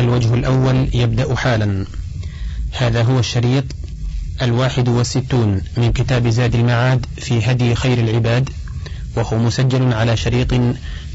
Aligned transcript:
الوجه 0.00 0.34
الأول 0.34 0.88
يبدأ 0.94 1.34
حالا. 1.34 1.86
هذا 2.72 3.02
هو 3.02 3.18
الشريط 3.18 3.64
الواحد 4.42 4.88
والستون 4.88 5.60
من 5.76 5.92
كتاب 5.92 6.28
زاد 6.28 6.54
المعاد 6.54 7.06
في 7.16 7.50
هدي 7.50 7.74
خير 7.74 7.98
العباد 7.98 8.50
وهو 9.16 9.38
مسجل 9.38 9.92
على 9.92 10.16
شريط 10.16 10.52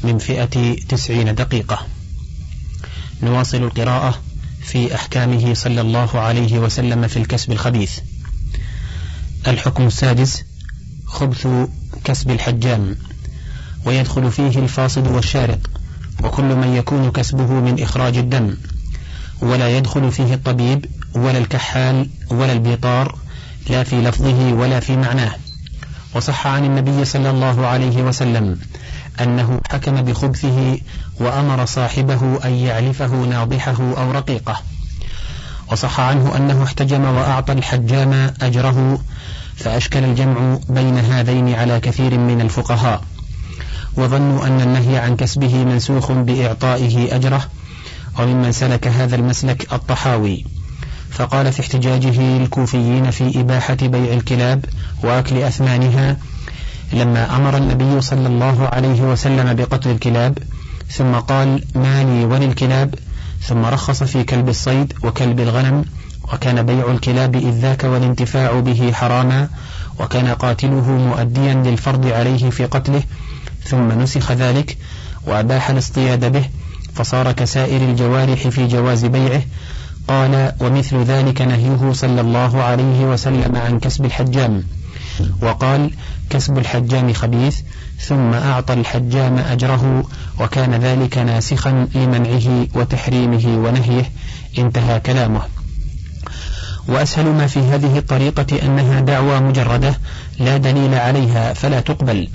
من 0.04 0.18
فئة 0.18 0.74
تسعين 0.88 1.34
دقيقة. 1.34 1.86
نواصل 3.22 3.62
القراءة 3.62 4.20
في 4.62 4.94
أحكامه 4.94 5.54
صلى 5.54 5.80
الله 5.80 6.20
عليه 6.20 6.58
وسلم 6.58 7.06
في 7.06 7.16
الكسب 7.16 7.52
الخبيث. 7.52 7.98
الحكم 9.46 9.86
السادس 9.86 10.44
خبث 11.06 11.48
كسب 12.04 12.30
الحجام 12.30 12.96
ويدخل 13.84 14.30
فيه 14.30 14.58
الفاصد 14.58 15.06
والشارق 15.06 15.70
وكل 16.24 16.56
من 16.56 16.76
يكون 16.76 17.10
كسبه 17.10 17.46
من 17.46 17.82
إخراج 17.82 18.16
الدم. 18.16 18.56
ولا 19.42 19.76
يدخل 19.76 20.12
فيه 20.12 20.34
الطبيب 20.34 20.86
ولا 21.14 21.38
الكحال 21.38 22.08
ولا 22.30 22.52
البيطار 22.52 23.14
لا 23.70 23.84
في 23.84 24.02
لفظه 24.02 24.52
ولا 24.52 24.80
في 24.80 24.96
معناه. 24.96 25.32
وصح 26.14 26.46
عن 26.46 26.64
النبي 26.64 27.04
صلى 27.04 27.30
الله 27.30 27.66
عليه 27.66 28.02
وسلم 28.02 28.58
أنه 29.20 29.60
حكم 29.70 30.02
بخبثه 30.02 30.78
وأمر 31.20 31.64
صاحبه 31.64 32.38
أن 32.44 32.50
يعلفه 32.50 33.14
ناضحه 33.14 33.76
أو 33.96 34.10
رقيقه. 34.10 34.60
وصح 35.72 36.00
عنه 36.00 36.36
أنه 36.36 36.64
احتجم 36.64 37.04
وأعطى 37.04 37.52
الحجام 37.52 38.34
أجره 38.42 38.98
فأشكل 39.56 40.04
الجمع 40.04 40.58
بين 40.68 40.98
هذين 40.98 41.54
على 41.54 41.80
كثير 41.80 42.18
من 42.18 42.40
الفقهاء. 42.40 43.04
وظنوا 43.96 44.46
أن 44.46 44.60
النهي 44.60 44.98
عن 44.98 45.16
كسبه 45.16 45.64
منسوخ 45.64 46.12
بإعطائه 46.12 47.16
أجره 47.16 47.48
وممن 48.18 48.52
سلك 48.52 48.88
هذا 48.88 49.16
المسلك 49.16 49.72
الطحاوي. 49.72 50.44
فقال 51.10 51.52
في 51.52 51.60
احتجاجه 51.60 52.36
الكوفيين 52.36 53.10
في 53.10 53.40
إباحة 53.40 53.74
بيع 53.74 54.12
الكلاب 54.12 54.64
وأكل 55.02 55.42
أثمانها 55.42 56.16
لما 56.92 57.36
أمر 57.36 57.56
النبي 57.56 58.00
صلى 58.00 58.26
الله 58.26 58.68
عليه 58.72 59.02
وسلم 59.02 59.54
بقتل 59.54 59.90
الكلاب 59.90 60.38
ثم 60.90 61.14
قال 61.14 61.64
ما 61.74 62.04
لي 62.04 62.24
وللكلاب 62.24 62.94
ثم 63.42 63.64
رخص 63.64 64.02
في 64.02 64.24
كلب 64.24 64.48
الصيد 64.48 64.92
وكلب 65.02 65.40
الغنم 65.40 65.84
وكان 66.32 66.62
بيع 66.62 66.90
الكلاب 66.90 67.36
إذ 67.36 67.50
ذاك 67.50 67.84
والانتفاع 67.84 68.60
به 68.60 68.92
حراما 68.92 69.48
وكان 70.00 70.28
قاتله 70.28 70.90
مؤديا 70.90 71.54
للفرض 71.54 72.06
عليه 72.06 72.50
في 72.50 72.64
قتله 72.64 73.02
ثم 73.64 74.00
نسخ 74.00 74.32
ذلك 74.32 74.76
وأباح 75.26 75.70
الاصطياد 75.70 76.32
به 76.32 76.44
فصار 76.94 77.32
كسائر 77.32 77.82
الجوارح 77.82 78.48
في 78.48 78.66
جواز 78.66 79.04
بيعه. 79.04 79.42
قال 80.08 80.52
ومثل 80.60 81.02
ذلك 81.02 81.42
نهيه 81.42 81.92
صلى 81.92 82.20
الله 82.20 82.62
عليه 82.62 83.04
وسلم 83.04 83.56
عن 83.56 83.78
كسب 83.78 84.04
الحجام. 84.04 84.64
وقال 85.42 85.90
كسب 86.30 86.58
الحجام 86.58 87.12
خبيث 87.12 87.60
ثم 88.00 88.32
أعطى 88.34 88.74
الحجام 88.74 89.38
أجره 89.38 90.04
وكان 90.40 90.74
ذلك 90.74 91.18
ناسخا 91.18 91.88
لمنعه 91.94 92.66
وتحريمه 92.74 93.46
ونهيه. 93.46 94.10
انتهى 94.58 95.00
كلامه. 95.00 95.42
وأسهل 96.88 97.26
ما 97.26 97.46
في 97.46 97.60
هذه 97.60 97.98
الطريقة 97.98 98.66
أنها 98.66 99.00
دعوى 99.00 99.40
مجردة 99.40 99.94
لا 100.38 100.56
دليل 100.56 100.94
عليها 100.94 101.52
فلا 101.52 101.80
تقبل. 101.80 102.28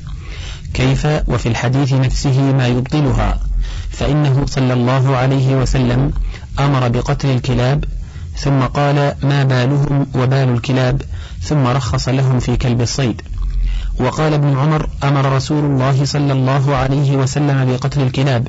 كيف؟ 0.73 1.07
وفي 1.27 1.49
الحديث 1.49 1.93
نفسه 1.93 2.41
ما 2.41 2.67
يبطلها. 2.67 3.48
فإنه 3.91 4.45
صلى 4.45 4.73
الله 4.73 5.17
عليه 5.17 5.55
وسلم 5.55 6.11
أمر 6.59 6.87
بقتل 6.87 7.29
الكلاب 7.29 7.85
ثم 8.37 8.59
قال 8.59 9.15
ما 9.23 9.43
بالهم 9.43 10.07
وبال 10.15 10.49
الكلاب 10.49 11.01
ثم 11.41 11.67
رخص 11.67 12.09
لهم 12.09 12.39
في 12.39 12.57
كلب 12.57 12.81
الصيد. 12.81 13.21
وقال 13.99 14.33
ابن 14.33 14.57
عمر 14.57 14.89
أمر 15.03 15.35
رسول 15.35 15.63
الله 15.63 16.05
صلى 16.05 16.33
الله 16.33 16.75
عليه 16.75 17.17
وسلم 17.17 17.65
بقتل 17.65 18.01
الكلاب 18.01 18.47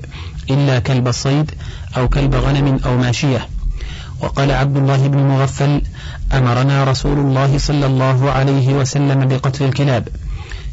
إلا 0.50 0.78
كلب 0.78 1.08
الصيد 1.08 1.50
أو 1.96 2.08
كلب 2.08 2.34
غنم 2.34 2.80
أو 2.86 2.96
ماشية. 2.96 3.48
وقال 4.20 4.50
عبد 4.50 4.76
الله 4.76 5.08
بن 5.08 5.18
مغفل 5.18 5.82
أمرنا 6.32 6.84
رسول 6.84 7.18
الله 7.18 7.58
صلى 7.58 7.86
الله 7.86 8.30
عليه 8.30 8.74
وسلم 8.74 9.28
بقتل 9.28 9.64
الكلاب. 9.64 10.08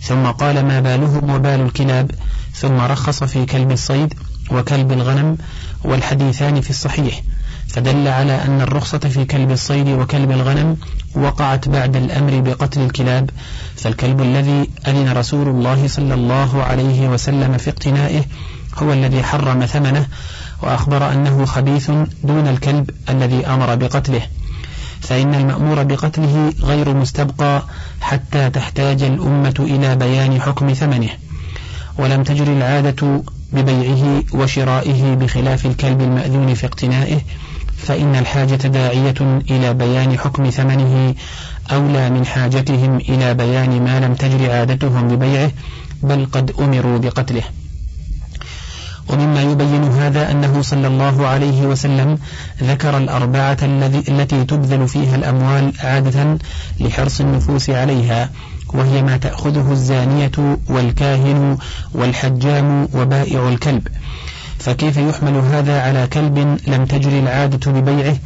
ثم 0.01 0.25
قال 0.25 0.65
ما 0.65 0.79
بالهم 0.79 1.29
وبال 1.29 1.61
الكلاب 1.61 2.11
ثم 2.53 2.77
رخص 2.79 3.23
في 3.23 3.45
كلب 3.45 3.71
الصيد 3.71 4.13
وكلب 4.51 4.91
الغنم 4.91 5.37
والحديثان 5.83 6.61
في 6.61 6.69
الصحيح 6.69 7.21
فدل 7.67 8.07
على 8.07 8.45
أن 8.45 8.61
الرخصة 8.61 8.97
في 8.97 9.25
كلب 9.25 9.51
الصيد 9.51 9.87
وكلب 9.87 10.31
الغنم 10.31 10.77
وقعت 11.15 11.69
بعد 11.69 11.95
الأمر 11.95 12.39
بقتل 12.39 12.81
الكلاب 12.81 13.29
فالكلب 13.75 14.21
الذي 14.21 14.69
أذن 14.87 15.17
رسول 15.17 15.47
الله 15.47 15.87
صلى 15.87 16.13
الله 16.13 16.63
عليه 16.63 17.09
وسلم 17.09 17.57
في 17.57 17.69
اقتنائه 17.69 18.23
هو 18.77 18.93
الذي 18.93 19.23
حرم 19.23 19.65
ثمنه 19.65 20.07
وأخبر 20.63 21.11
أنه 21.11 21.45
خبيث 21.45 21.91
دون 22.23 22.47
الكلب 22.47 22.89
الذي 23.09 23.47
أمر 23.47 23.75
بقتله 23.75 24.21
فإن 25.01 25.35
المأمور 25.35 25.83
بقتله 25.83 26.53
غير 26.63 26.93
مستبقى 26.93 27.63
حتى 28.01 28.49
تحتاج 28.49 29.03
الأمة 29.03 29.55
إلى 29.59 29.95
بيان 29.95 30.41
حكم 30.41 30.73
ثمنه 30.73 31.09
ولم 31.97 32.23
تجر 32.23 32.47
العادة 32.47 33.21
ببيعه 33.53 34.23
وشرائه 34.33 35.13
بخلاف 35.15 35.65
الكلب 35.65 36.01
المأذون 36.01 36.53
في 36.53 36.65
اقتنائه 36.65 37.21
فإن 37.77 38.15
الحاجة 38.15 38.55
داعية 38.55 39.41
إلى 39.49 39.73
بيان 39.73 40.19
حكم 40.19 40.49
ثمنه 40.49 41.15
أولى 41.71 42.09
من 42.09 42.25
حاجتهم 42.25 42.97
إلى 42.97 43.33
بيان 43.33 43.83
ما 43.83 43.99
لم 43.99 44.13
تجر 44.13 44.51
عادتهم 44.51 45.07
ببيعه 45.07 45.51
بل 46.03 46.27
قد 46.31 46.51
أمروا 46.59 46.97
بقتله. 46.97 47.43
ومما 49.09 49.41
يبين 49.41 49.83
هذا 49.83 50.31
أنه 50.31 50.61
صلى 50.61 50.87
الله 50.87 51.27
عليه 51.27 51.61
وسلم 51.61 52.17
ذكر 52.63 52.97
الأربعة 52.97 53.57
التي 54.09 54.43
تبذل 54.45 54.87
فيها 54.87 55.15
الأموال 55.15 55.73
عادة 55.79 56.37
لحرص 56.79 57.21
النفوس 57.21 57.69
عليها. 57.69 58.29
وهي 58.73 59.01
ما 59.01 59.17
تأخذه 59.17 59.71
الزانية 59.71 60.57
والكاهن 60.69 61.57
والحجام 61.93 62.87
وبائع 62.93 63.49
الكلب. 63.49 63.87
فكيف 64.59 64.97
يحمل 64.97 65.35
هذا 65.35 65.81
على 65.81 66.07
كلب 66.07 66.57
لم 66.67 66.85
تجر 66.85 67.19
العادة 67.19 67.71
ببيعه؟ 67.71 68.17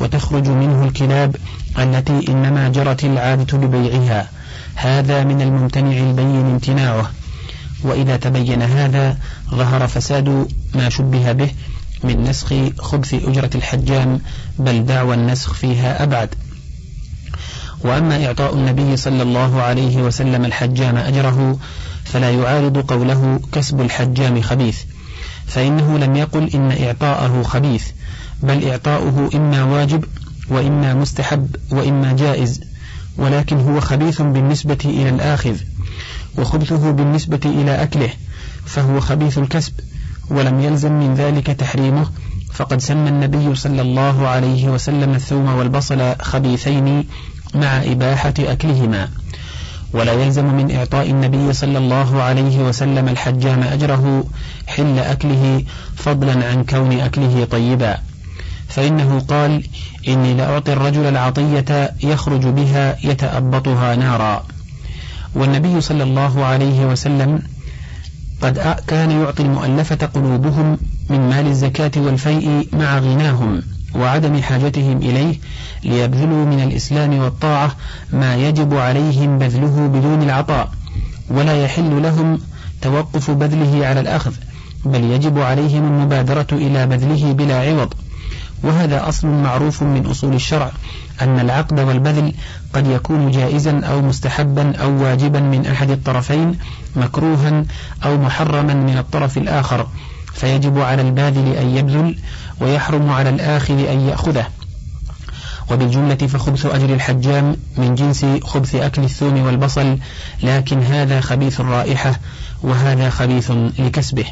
وتخرج 0.00 0.48
منه 0.48 0.84
الكلاب 0.84 1.36
التي 1.78 2.24
إنما 2.28 2.68
جرت 2.68 3.04
العادة 3.04 3.58
ببيعها. 3.58 4.28
هذا 4.74 5.24
من 5.24 5.42
الممتنع 5.42 5.96
البين 5.96 6.46
امتناعه. 6.46 7.10
وإذا 7.84 8.16
تبين 8.16 8.62
هذا 8.62 9.16
ظهر 9.50 9.86
فساد 9.86 10.48
ما 10.74 10.88
شبه 10.88 11.32
به 11.32 11.50
من 12.04 12.22
نسخ 12.22 12.54
خبث 12.78 13.14
أجرة 13.14 13.50
الحجام 13.54 14.20
بل 14.58 14.86
دعوى 14.86 15.14
النسخ 15.14 15.54
فيها 15.54 16.02
أبعد. 16.02 16.34
وأما 17.84 18.26
إعطاء 18.26 18.54
النبي 18.54 18.96
صلى 18.96 19.22
الله 19.22 19.62
عليه 19.62 20.02
وسلم 20.02 20.44
الحجام 20.44 20.96
أجره 20.96 21.58
فلا 22.04 22.30
يعارض 22.30 22.78
قوله 22.78 23.40
كسب 23.52 23.80
الحجام 23.80 24.42
خبيث. 24.42 24.78
فإنه 25.46 25.98
لم 25.98 26.16
يقل 26.16 26.50
إن 26.54 26.72
إعطاءه 26.84 27.42
خبيث 27.42 27.84
بل 28.42 28.68
إعطاؤه 28.68 29.30
إما 29.34 29.64
واجب 29.64 30.04
وإما 30.48 30.94
مستحب 30.94 31.56
وإما 31.70 32.12
جائز 32.12 32.60
ولكن 33.16 33.56
هو 33.56 33.80
خبيث 33.80 34.22
بالنسبة 34.22 34.78
إلى 34.84 35.08
الآخذ 35.08 35.56
وخبثه 36.38 36.90
بالنسبة 36.90 37.40
إلى 37.44 37.82
أكله 37.82 38.10
فهو 38.66 39.00
خبيث 39.00 39.38
الكسب 39.38 39.72
ولم 40.30 40.60
يلزم 40.60 40.92
من 40.92 41.14
ذلك 41.14 41.46
تحريمه. 41.46 42.06
فقد 42.52 42.80
سمى 42.80 43.08
النبي 43.08 43.54
صلى 43.54 43.82
الله 43.82 44.28
عليه 44.28 44.68
وسلم 44.68 45.14
الثوم 45.14 45.54
والبصل 45.54 46.14
خبيثين 46.20 47.04
مع 47.54 47.82
إباحة 47.82 48.34
أكلهما. 48.38 49.08
ولا 49.92 50.12
يلزم 50.12 50.44
من 50.54 50.70
إعطاء 50.70 51.10
النبي 51.10 51.52
صلى 51.52 51.78
الله 51.78 52.22
عليه 52.22 52.58
وسلم 52.58 53.08
الحجام 53.08 53.62
أجره 53.62 54.24
حل 54.66 54.98
أكله 54.98 55.64
فضلا 55.96 56.46
عن 56.48 56.64
كون 56.64 57.00
أكله 57.00 57.44
طيبا. 57.50 57.98
فإنه 58.68 59.20
قال 59.20 59.64
إني 60.08 60.34
لأعطي 60.34 60.72
الرجل 60.72 61.04
العطية 61.04 61.90
يخرج 62.02 62.46
بها 62.46 62.96
يتأبطها 63.04 63.96
نارا. 63.96 64.44
والنبي 65.34 65.80
صلى 65.80 66.02
الله 66.02 66.44
عليه 66.44 66.86
وسلم 66.86 67.42
قد 68.42 68.58
كان 68.86 69.10
يعطي 69.10 69.42
المؤلفة 69.42 70.06
قلوبهم 70.06 70.78
من 71.10 71.28
مال 71.30 71.46
الزكاة 71.46 71.90
والفيء 71.96 72.68
مع 72.72 72.98
غناهم. 72.98 73.62
وعدم 73.94 74.42
حاجتهم 74.42 74.96
إليه 74.96 75.38
ليبذلوا 75.84 76.44
من 76.44 76.62
الإسلام 76.62 77.18
والطاعة 77.18 77.76
ما 78.12 78.36
يجب 78.36 78.74
عليهم 78.74 79.38
بذله 79.38 79.86
بدون 79.86 80.22
العطاء 80.22 80.68
ولا 81.30 81.64
يحل 81.64 82.02
لهم 82.02 82.38
توقف 82.82 83.30
بذله 83.30 83.86
على 83.86 84.00
الأخذ 84.00 84.32
بل 84.84 85.04
يجب 85.04 85.38
عليهم 85.38 85.84
المبادرة 85.84 86.46
إلى 86.52 86.86
بذله 86.86 87.32
بلا 87.32 87.60
عوض. 87.60 87.94
وهذا 88.62 89.08
أصل 89.08 89.28
معروف 89.28 89.82
من 89.82 90.06
أصول 90.06 90.34
الشرع 90.34 90.70
أن 91.22 91.40
العقد 91.40 91.80
والبذل 91.80 92.32
قد 92.72 92.86
يكون 92.86 93.30
جائزا 93.30 93.80
أو 93.80 94.02
مستحبا 94.02 94.76
أو 94.76 95.02
واجبا 95.02 95.40
من 95.40 95.66
أحد 95.66 95.90
الطرفين 95.90 96.58
مكروها 96.96 97.64
أو 98.04 98.16
محرما 98.16 98.74
من 98.74 98.98
الطرف 98.98 99.38
الآخر. 99.38 99.86
فيجب 100.34 100.78
على 100.78 101.02
الباذل 101.02 101.52
أن 101.52 101.76
يبذل 101.76 102.16
ويحرم 102.60 103.10
على 103.10 103.28
الآخذ 103.28 103.88
أن 103.88 104.00
يأخذه. 104.00 104.46
وبالجملة 105.70 106.14
فخبث 106.14 106.66
أجر 106.66 106.94
الحجام 106.94 107.56
من 107.76 107.94
جنس 107.94 108.26
خبث 108.42 108.74
أكل 108.74 109.04
الثوم 109.04 109.46
والبصل 109.46 109.98
لكن 110.42 110.82
هذا 110.82 111.20
خبيث 111.20 111.60
الرائحة 111.60 112.20
وهذا 112.62 113.10
خبيث 113.10 113.52
لكسبه. 113.78 114.24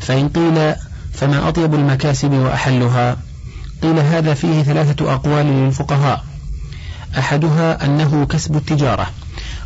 فإن 0.00 0.28
قيل 0.28 0.74
فما 1.12 1.48
أطيب 1.48 1.74
المكاسب 1.74 2.32
وأحلها؟ 2.32 3.16
قيل 3.82 3.98
هذا 3.98 4.34
فيه 4.34 4.62
ثلاثة 4.62 5.14
أقوال 5.14 5.46
للفقهاء. 5.46 6.24
أحدها 7.18 7.84
أنه 7.84 8.26
كسب 8.26 8.56
التجارة 8.56 9.06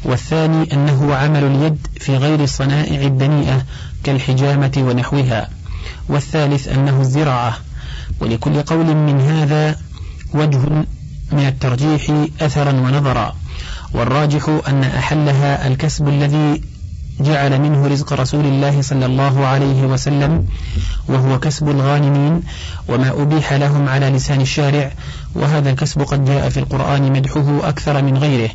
والثاني 0.04 0.72
أنه 0.72 1.14
عمل 1.14 1.44
اليد 1.44 1.86
في 2.00 2.16
غير 2.16 2.42
الصنائع 2.42 3.00
الدنيئة 3.06 3.62
كالحجامة 4.04 4.72
ونحوها. 4.76 5.48
والثالث 6.08 6.68
أنه 6.68 7.00
الزراعة. 7.00 7.56
ولكل 8.20 8.62
قول 8.62 8.94
من 8.96 9.20
هذا 9.20 9.76
وجه 10.34 10.58
من 11.32 11.46
الترجيح 11.46 12.26
أثرا 12.40 12.72
ونظرا. 12.72 13.34
والراجح 13.94 14.60
أن 14.68 14.84
أحلها 14.84 15.68
الكسب 15.68 16.08
الذي 16.08 16.62
جعل 17.20 17.60
منه 17.60 17.86
رزق 17.86 18.12
رسول 18.12 18.44
الله 18.44 18.82
صلى 18.82 19.06
الله 19.06 19.46
عليه 19.46 19.82
وسلم 19.82 20.46
وهو 21.08 21.38
كسب 21.38 21.68
الغانمين 21.68 22.42
وما 22.88 23.22
أبيح 23.22 23.52
لهم 23.52 23.88
على 23.88 24.10
لسان 24.10 24.40
الشارع 24.40 24.92
وهذا 25.34 25.70
الكسب 25.70 26.02
قد 26.02 26.24
جاء 26.24 26.48
في 26.48 26.60
القرآن 26.60 27.12
مدحه 27.12 27.68
أكثر 27.68 28.02
من 28.02 28.18
غيره. 28.18 28.50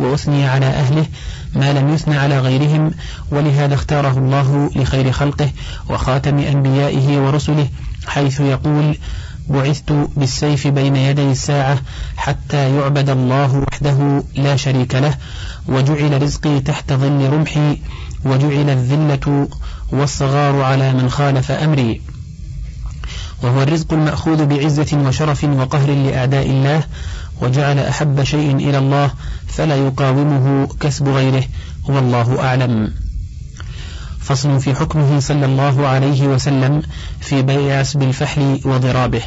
وأثني 0.00 0.48
على 0.48 0.66
أهله 0.66 1.06
ما 1.54 1.72
لم 1.72 1.94
يثن 1.94 2.12
على 2.12 2.38
غيرهم 2.40 2.90
ولهذا 3.30 3.74
اختاره 3.74 4.18
الله 4.18 4.70
لخير 4.76 5.12
خلقه 5.12 5.50
وخاتم 5.90 6.38
أنبيائه 6.38 7.18
ورسله 7.18 7.68
حيث 8.06 8.40
يقول 8.40 8.96
بعثت 9.48 9.92
بالسيف 10.16 10.66
بين 10.66 10.96
يدي 10.96 11.30
الساعة 11.30 11.78
حتى 12.16 12.76
يعبد 12.76 13.10
الله 13.10 13.54
وحده 13.54 14.22
لا 14.36 14.56
شريك 14.56 14.94
له 14.94 15.14
وجعل 15.68 16.22
رزقي 16.22 16.60
تحت 16.60 16.92
ظل 16.92 17.30
رمحي 17.32 17.78
وجعل 18.24 18.70
الذلة 18.70 19.48
والصغار 19.92 20.62
على 20.62 20.92
من 20.92 21.10
خالف 21.10 21.50
أمري. 21.50 22.00
وهو 23.42 23.62
الرزق 23.62 23.92
المأخوذ 23.92 24.46
بعزة 24.46 24.98
وشرف 25.06 25.44
وقهر 25.44 25.90
لأعداء 25.90 26.50
الله 26.50 26.82
وجعل 27.42 27.78
أحب 27.78 28.24
شيء 28.24 28.56
إلى 28.56 28.78
الله 28.78 29.10
فلا 29.48 29.76
يقاومه 29.76 30.68
كسب 30.80 31.08
غيره 31.08 31.44
والله 31.88 32.40
أعلم. 32.40 32.92
فصل 34.20 34.60
في 34.60 34.74
حكمه 34.74 35.20
صلى 35.20 35.46
الله 35.46 35.86
عليه 35.86 36.22
وسلم 36.28 36.82
في 37.20 37.42
بيع 37.42 37.78
عسب 37.78 38.02
الفحل 38.02 38.60
وضرابه. 38.64 39.22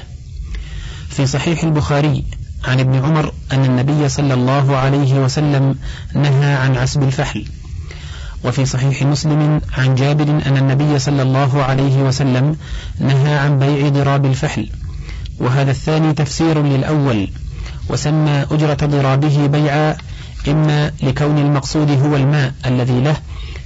في 1.10 1.26
صحيح 1.26 1.64
البخاري 1.64 2.24
عن 2.64 2.80
ابن 2.80 3.06
عمر 3.06 3.34
أن 3.52 3.66
النبي 3.66 4.10
صلى 4.10 4.34
الله 4.34 4.78
عليه 4.78 5.14
وسلم 5.14 5.76
نهى 6.16 6.54
عن 6.54 6.78
عسب 6.78 7.04
الفحل. 7.04 7.46
وفي 8.44 8.66
صحيح 8.66 9.04
مسلم 9.04 9.62
عن 9.78 9.96
جابر 9.96 10.30
أن 10.46 10.58
النبي 10.58 11.00
صلى 11.00 11.22
الله 11.22 11.64
عليه 11.64 12.04
وسلم 12.04 12.56
نهى 13.00 13.38
عن 13.38 13.60
بيع 13.60 13.90
ضراب 13.90 14.26
الفحل. 14.26 14.70
وهذا 15.40 15.72
الثاني 15.72 16.14
تفسير 16.14 16.64
للأول. 16.64 17.30
وسمى 17.90 18.46
أجرة 18.52 18.78
ضرابه 18.86 19.48
بيعا 19.48 19.98
إما 20.48 20.92
لكون 21.04 21.38
المقصود 21.38 21.92
هو 21.92 22.16
الماء 22.16 22.54
الذي 22.66 23.02
له 23.02 23.16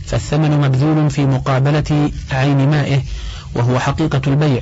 فالثمن 0.07 0.51
مبذول 0.51 1.09
في 1.09 1.25
مقابلة 1.25 2.11
عين 2.31 2.69
مائه 2.69 3.01
وهو 3.55 3.79
حقيقة 3.79 4.21
البيع. 4.27 4.61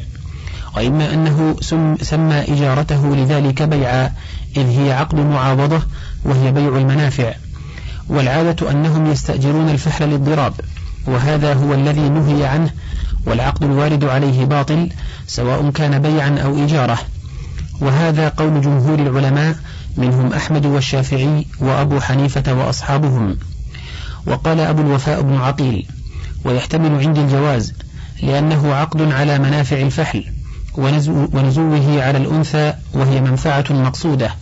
وإما 0.77 1.13
أنه 1.13 1.55
سمى 2.01 2.39
إجارته 2.53 3.15
لذلك 3.15 3.61
بيعا 3.61 4.11
إذ 4.57 4.79
هي 4.79 4.91
عقد 4.91 5.15
معاوضة 5.15 5.81
وهي 6.25 6.51
بيع 6.51 6.77
المنافع. 6.77 7.33
والعادة 8.09 8.71
أنهم 8.71 9.11
يستأجرون 9.11 9.69
الفحل 9.69 10.09
للضراب 10.09 10.53
وهذا 11.07 11.53
هو 11.53 11.73
الذي 11.73 12.09
نهي 12.09 12.45
عنه 12.45 12.69
والعقد 13.25 13.63
الوارد 13.63 14.03
عليه 14.03 14.45
باطل 14.45 14.89
سواء 15.27 15.69
كان 15.69 15.99
بيعا 16.01 16.39
أو 16.43 16.63
إجارة. 16.63 16.97
وهذا 17.81 18.29
قول 18.29 18.61
جمهور 18.61 18.99
العلماء 18.99 19.55
منهم 19.97 20.33
أحمد 20.33 20.65
والشافعي 20.65 21.45
وأبو 21.59 21.99
حنيفة 21.99 22.53
وأصحابهم. 22.53 23.37
وقال 24.27 24.59
أبو 24.59 24.81
الوفاء 24.81 25.21
بن 25.21 25.35
عقيل 25.35 25.87
ويحتمل 26.45 27.05
عندي 27.05 27.21
الجواز 27.21 27.73
لأنه 28.23 28.73
عقد 28.73 29.11
على 29.11 29.39
منافع 29.39 29.81
الفحل 29.81 30.25
ونزوه 31.33 32.03
على 32.03 32.17
الأنثى 32.17 32.73
وهي 32.93 33.21
منفعة 33.21 33.65
مقصودة. 33.69 34.35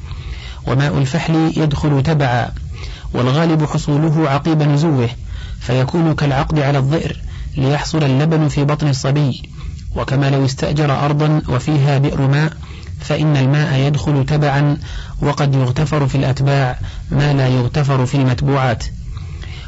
وماء 0.67 0.97
الفحل 0.97 1.53
يدخل 1.57 2.03
تبعا 2.03 2.49
والغالب 3.13 3.65
حصوله 3.65 4.29
عقيب 4.29 4.61
نزوه 4.61 5.09
فيكون 5.59 6.15
كالعقد 6.15 6.59
على 6.59 6.77
الظئر 6.77 7.21
ليحصل 7.57 8.03
اللبن 8.03 8.47
في 8.47 8.63
بطن 8.63 8.87
الصبي. 8.87 9.49
وكما 9.95 10.29
لو 10.29 10.45
استأجر 10.45 11.05
أرضا 11.05 11.41
وفيها 11.49 11.97
بئر 11.97 12.27
ماء 12.27 12.53
فإن 13.03 13.37
الماء 13.37 13.79
يدخل 13.79 14.25
تبعا 14.25 14.77
وقد 15.21 15.55
يغتفر 15.55 16.07
في 16.07 16.15
الأتباع 16.15 16.79
ما 17.11 17.33
لا 17.33 17.47
يغتفر 17.47 18.05
في 18.05 18.15
المتبوعات. 18.15 18.83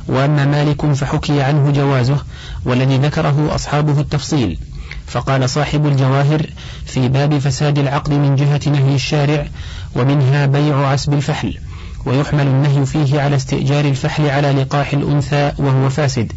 وأما 0.07 0.45
مالك 0.45 0.93
فحكي 0.93 1.41
عنه 1.41 1.71
جوازه 1.71 2.17
والذي 2.65 2.97
ذكره 2.97 3.55
أصحابه 3.55 3.99
التفصيل. 3.99 4.59
فقال 5.07 5.49
صاحب 5.49 5.85
الجواهر 5.85 6.45
في 6.85 7.07
باب 7.07 7.37
فساد 7.37 7.79
العقد 7.79 8.13
من 8.13 8.35
جهة 8.35 8.61
نهي 8.65 8.95
الشارع 8.95 9.47
ومنها 9.95 10.45
بيع 10.45 10.87
عسب 10.87 11.13
الفحل. 11.13 11.57
ويحمل 12.05 12.47
النهي 12.47 12.85
فيه 12.85 13.21
على 13.21 13.35
استئجار 13.35 13.85
الفحل 13.85 14.29
على 14.29 14.51
لقاح 14.51 14.93
الأنثى 14.93 15.51
وهو 15.57 15.89
فاسد 15.89 16.31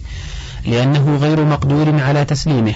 لأنه 0.67 1.17
غير 1.17 1.45
مقدور 1.45 2.01
على 2.01 2.25
تسليمه. 2.25 2.75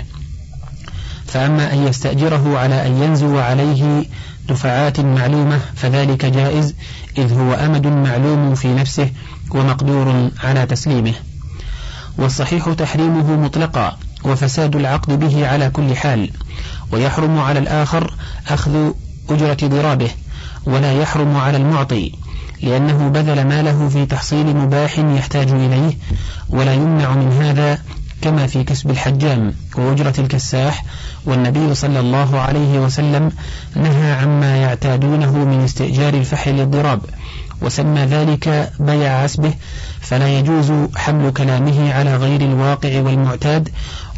فأما 1.32 1.72
أن 1.72 1.86
يستأجره 1.86 2.58
على 2.58 2.86
أن 2.86 3.02
ينزو 3.02 3.38
عليه 3.38 4.04
دفعات 4.48 5.00
معلومة 5.00 5.60
فذلك 5.74 6.24
جائز 6.24 6.74
إذ 7.18 7.34
هو 7.34 7.52
أمد 7.54 7.86
معلوم 7.86 8.54
في 8.54 8.74
نفسه 8.74 9.10
ومقدور 9.50 10.30
على 10.44 10.66
تسليمه. 10.66 11.14
والصحيح 12.18 12.72
تحريمه 12.72 13.36
مطلقا 13.36 13.98
وفساد 14.24 14.76
العقد 14.76 15.20
به 15.20 15.48
على 15.48 15.70
كل 15.70 15.96
حال. 15.96 16.30
ويحرم 16.92 17.38
على 17.38 17.58
الآخر 17.58 18.14
أخذ 18.48 18.92
أجرة 19.30 19.68
ضرابه 19.68 20.10
ولا 20.66 20.92
يحرم 20.92 21.36
على 21.36 21.56
المعطي 21.56 22.12
لأنه 22.62 23.08
بذل 23.08 23.48
ماله 23.48 23.88
في 23.88 24.06
تحصيل 24.06 24.56
مباح 24.56 24.98
يحتاج 24.98 25.50
إليه 25.50 25.92
ولا 26.48 26.74
يمنع 26.74 27.12
من 27.12 27.32
هذا 27.32 27.78
كما 28.22 28.46
في 28.46 28.64
كسب 28.64 28.90
الحجام 28.90 29.54
وأجرة 29.76 30.14
الكساح 30.18 30.84
والنبي 31.26 31.74
صلى 31.74 32.00
الله 32.00 32.40
عليه 32.40 32.78
وسلم 32.78 33.32
نهى 33.76 34.12
عما 34.12 34.56
يعتادونه 34.56 35.44
من 35.44 35.64
استئجار 35.64 36.14
الفحل 36.14 36.50
للضراب 36.52 37.00
وسمى 37.62 38.00
ذلك 38.00 38.72
بيع 38.80 39.12
عسبه 39.12 39.54
فلا 40.00 40.38
يجوز 40.38 40.72
حمل 40.96 41.30
كلامه 41.30 41.92
على 41.92 42.16
غير 42.16 42.40
الواقع 42.40 43.00
والمعتاد 43.00 43.68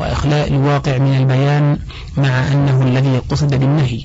وإخلاء 0.00 0.48
الواقع 0.48 0.98
من 0.98 1.16
البيان 1.16 1.78
مع 2.16 2.52
أنه 2.52 2.82
الذي 2.82 3.18
قصد 3.18 3.54
بالنهي. 3.54 4.04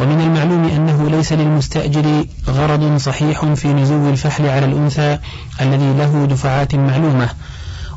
ومن 0.00 0.20
المعلوم 0.20 0.64
أنه 0.64 1.10
ليس 1.10 1.32
للمستأجر 1.32 2.24
غرض 2.48 2.96
صحيح 2.96 3.44
في 3.44 3.68
نزول 3.68 4.10
الفحل 4.10 4.46
على 4.46 4.66
الأنثى 4.66 5.18
الذي 5.60 5.92
له 5.98 6.26
دفعات 6.30 6.74
معلومة 6.74 7.28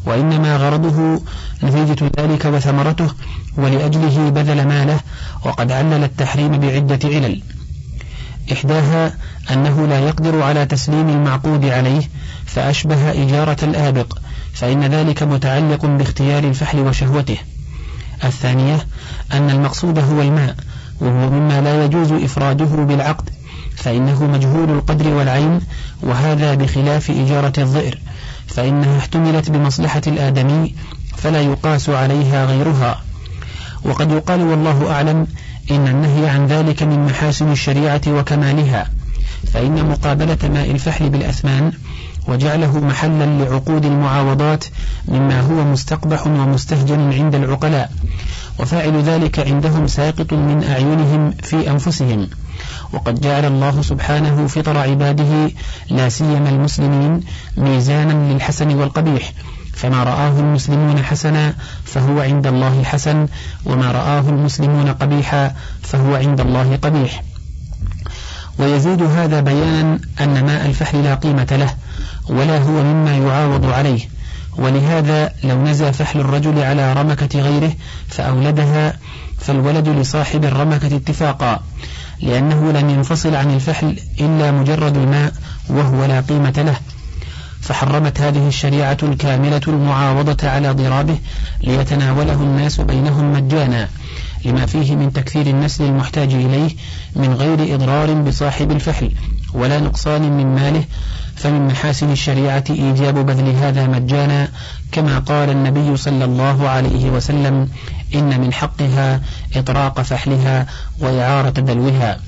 وإنما 0.06 0.58
غرضه 0.58 1.22
نتيجة 1.64 2.12
ذلك 2.20 2.46
وثمرته 2.46 3.08
ولأجله 3.58 4.30
بذل 4.30 4.68
ماله 4.68 5.00
وقد 5.46 5.72
علل 5.72 6.04
التحريم 6.04 6.52
بعدة 6.52 7.00
علل. 7.04 7.42
إحداها 8.52 9.14
أنه 9.52 9.88
لا 9.88 10.00
يقدر 10.00 10.42
على 10.42 10.66
تسليم 10.66 11.10
المعقود 11.10 11.66
عليه 11.66 12.10
فأشبه 12.46 13.12
إجارة 13.12 13.58
الآبق 13.64 14.18
فإن 14.54 14.84
ذلك 14.84 15.24
متعلق 15.24 15.86
باختيار 15.86 16.44
الفحل 16.44 16.80
وشهوته. 16.80 17.38
الثانية 18.24 18.88
أن 19.34 19.50
المقصود 19.50 20.00
هو 20.00 20.22
الماء 20.22 20.56
وهو 21.02 21.30
مما 21.30 21.62
لا 21.62 21.86
يجوز 21.86 22.12
إفراده 22.12 22.66
بالعقد 22.66 23.30
فإنه 23.76 24.24
مجهول 24.24 24.70
القدر 24.70 25.08
والعين 25.08 25.60
وهذا 26.02 26.56
بخلاف 26.56 27.12
إجارة 27.12 27.54
الظئر 27.58 28.00
فإنها 28.56 28.98
احتملت 28.98 29.52
بمصلحة 29.52 30.02
الآدمي 30.08 30.76
فلا 31.18 31.42
يقاس 31.42 31.90
عليها 31.90 32.46
غيرها. 32.46 33.02
وقد 33.86 34.12
يقال 34.12 34.42
والله 34.42 34.92
أعلم 34.92 35.28
إن 35.72 35.88
النهي 35.88 36.30
عن 36.30 36.48
ذلك 36.48 36.84
من 36.84 37.06
محاسن 37.06 37.52
الشريعة 37.52 38.02
وكمالها 38.08 38.90
فإن 39.54 39.90
مقابلة 39.90 40.38
ماء 40.44 40.72
الفحل 40.72 41.10
بالأثمان 41.10 41.72
وجعله 42.28 42.80
محلا 42.80 43.26
لعقود 43.26 43.86
المعاوضات 43.86 44.66
مما 45.08 45.42
هو 45.42 45.64
مستقبح 45.64 46.28
ومستهجن 46.28 47.14
عند 47.14 47.36
العقلاء 47.36 47.92
وفاعل 48.60 49.02
ذلك 49.02 49.40
عندهم 49.40 49.88
ساقط 49.88 50.34
من 50.34 50.64
أعينهم 50.64 51.32
في 51.32 51.70
أنفسهم. 51.70 52.28
وقد 52.94 53.22
جعل 53.22 53.46
الله 53.46 53.82
سبحانه 53.82 54.48
فطر 54.48 54.78
عباده 54.78 55.52
لا 55.90 56.10
سيما 56.10 56.50
المسلمين 56.50 57.22
ميزانا 57.58 58.34
للحسن 58.34 58.76
والقبيح. 58.76 59.34
فما 59.74 60.04
رآه 60.04 60.40
المسلمون 60.40 61.04
حسنا 61.04 61.54
فهو 61.86 62.22
عند 62.22 62.48
الله 62.48 62.84
حسن 62.84 63.28
وما 63.66 63.92
رآه 63.92 64.20
المسلمون 64.20 64.88
قبيحا 64.90 65.56
فهو 65.82 66.16
عند 66.16 66.42
الله 66.42 66.76
قبيح. 66.76 67.24
ويزيد 68.60 69.02
هذا 69.02 69.40
بيانا 69.40 70.00
أن 70.22 70.46
ماء 70.46 70.66
الفحل 70.66 71.04
لا 71.04 71.16
قيمة 71.16 71.48
له 71.52 71.76
ولا 72.30 72.58
هو 72.58 72.84
مما 72.84 73.18
يعاوض 73.18 73.66
عليه. 73.66 74.00
ولهذا 74.58 75.32
لو 75.44 75.64
نزى 75.64 75.94
فحل 75.94 76.20
الرجل 76.20 76.60
على 76.60 76.94
رمكة 76.94 77.42
غيره 77.42 77.74
فأولدها 78.08 78.94
فالولد 79.40 79.90
لصاحب 79.90 80.46
الرمكة 80.46 80.96
اتفاقا. 80.96 81.60
لأنه 82.24 82.72
لم 82.72 82.90
ينفصل 82.90 83.36
عن 83.36 83.54
الفحل 83.54 84.00
إلا 84.20 84.52
مجرد 84.52 84.98
الماء 84.98 85.34
وهو 85.70 86.06
لا 86.06 86.22
قيمة 86.22 86.54
له. 86.58 86.76
فحرمت 87.62 88.22
هذه 88.22 88.48
الشريعة 88.48 88.98
الكاملة 89.04 89.62
المعاوضة 89.68 90.50
على 90.50 90.72
ضرابه 90.72 91.18
ليتناوله 91.64 92.34
الناس 92.34 92.82
بينهم 92.82 93.34
مجانا 93.34 93.90
لما 94.46 94.66
فيه 94.66 94.96
من 94.96 95.14
تكثير 95.14 95.48
النسل 95.48 95.84
المحتاج 95.84 96.34
إليه 96.34 96.70
من 97.16 97.34
غير 97.34 97.76
إضرار 97.76 98.14
بصاحب 98.14 98.72
الفحل 98.72 99.12
ولا 99.54 99.80
نقصان 99.80 100.38
من 100.38 100.56
ماله 100.56 100.84
فمن 101.36 101.68
محاسن 101.68 102.12
الشريعة 102.12 102.64
إيجاب 102.70 103.26
بذل 103.26 103.50
هذا 103.50 103.88
مجانا 103.88 104.48
كما 104.92 105.20
قال 105.20 105.50
النبي 105.50 105.98
صلى 105.98 106.26
الله 106.26 106.70
عليه 106.70 107.10
وسلم 107.10 107.70
إن 108.16 108.42
من 108.42 108.54
حقها 108.54 109.22
إطراق 109.56 110.02
فحلها 110.02 110.66
وإعارة 111.00 111.50
دلوها. 111.50 112.20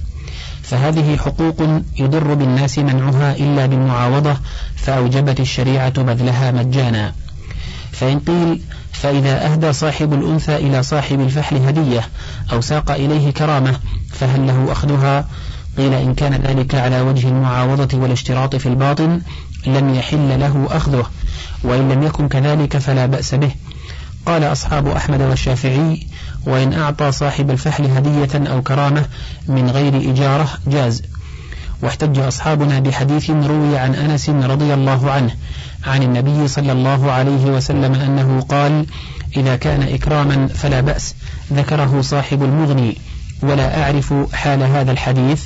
فهذه 0.63 1.17
حقوق 1.17 1.81
يضر 1.99 2.33
بالناس 2.33 2.79
منعها 2.79 3.35
إلا 3.35 3.65
بالمعاوضة 3.65 4.37
فأوجبت 4.75 5.39
الشريعة 5.39 6.03
بذلها 6.03 6.51
مجانا. 6.51 7.13
فإن 7.91 8.19
قيل 8.19 8.61
فإذا 8.91 9.45
أهدى 9.45 9.73
صاحب 9.73 10.13
الأنثى 10.13 10.55
إلى 10.55 10.83
صاحب 10.83 11.21
الفحل 11.21 11.57
هدية 11.57 12.01
أو 12.53 12.61
ساق 12.61 12.91
إليه 12.91 13.31
كرامة 13.31 13.79
فهل 14.11 14.47
له 14.47 14.71
أخذها؟ 14.71 15.27
قيل 15.77 15.93
إن 15.93 16.13
كان 16.13 16.33
ذلك 16.33 16.75
على 16.75 17.01
وجه 17.01 17.27
المعاوضة 17.27 17.97
والاشتراط 17.97 18.55
في 18.55 18.65
الباطن 18.65 19.21
لم 19.67 19.95
يحل 19.95 20.39
له 20.39 20.67
أخذه 20.71 21.05
وإن 21.63 21.89
لم 21.89 22.03
يكن 22.03 22.27
كذلك 22.27 22.77
فلا 22.77 23.05
بأس 23.05 23.35
به. 23.35 23.51
قال 24.25 24.43
أصحاب 24.43 24.87
أحمد 24.87 25.21
والشافعي 25.21 26.07
وإن 26.45 26.73
أعطى 26.73 27.11
صاحب 27.11 27.51
الفحل 27.51 27.85
هدية 27.85 28.51
أو 28.51 28.61
كرامة 28.61 29.05
من 29.47 29.69
غير 29.69 30.11
إجارة 30.11 30.49
جاز. 30.67 31.01
واحتج 31.81 32.19
أصحابنا 32.19 32.79
بحديث 32.79 33.29
روي 33.29 33.77
عن 33.77 33.95
أنس 33.95 34.29
رضي 34.29 34.73
الله 34.73 35.11
عنه 35.11 35.35
عن 35.83 36.03
النبي 36.03 36.47
صلى 36.47 36.71
الله 36.71 37.11
عليه 37.11 37.45
وسلم 37.45 37.93
أنه 37.93 38.41
قال 38.41 38.85
إذا 39.37 39.55
كان 39.55 39.81
إكراما 39.81 40.47
فلا 40.47 40.81
بأس 40.81 41.15
ذكره 41.53 42.01
صاحب 42.01 42.43
المغني 42.43 42.97
ولا 43.41 43.83
أعرف 43.83 44.13
حال 44.33 44.63
هذا 44.63 44.91
الحديث 44.91 45.45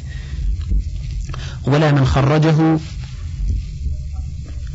ولا 1.67 1.91
من 1.91 2.05
خرجه. 2.05 2.79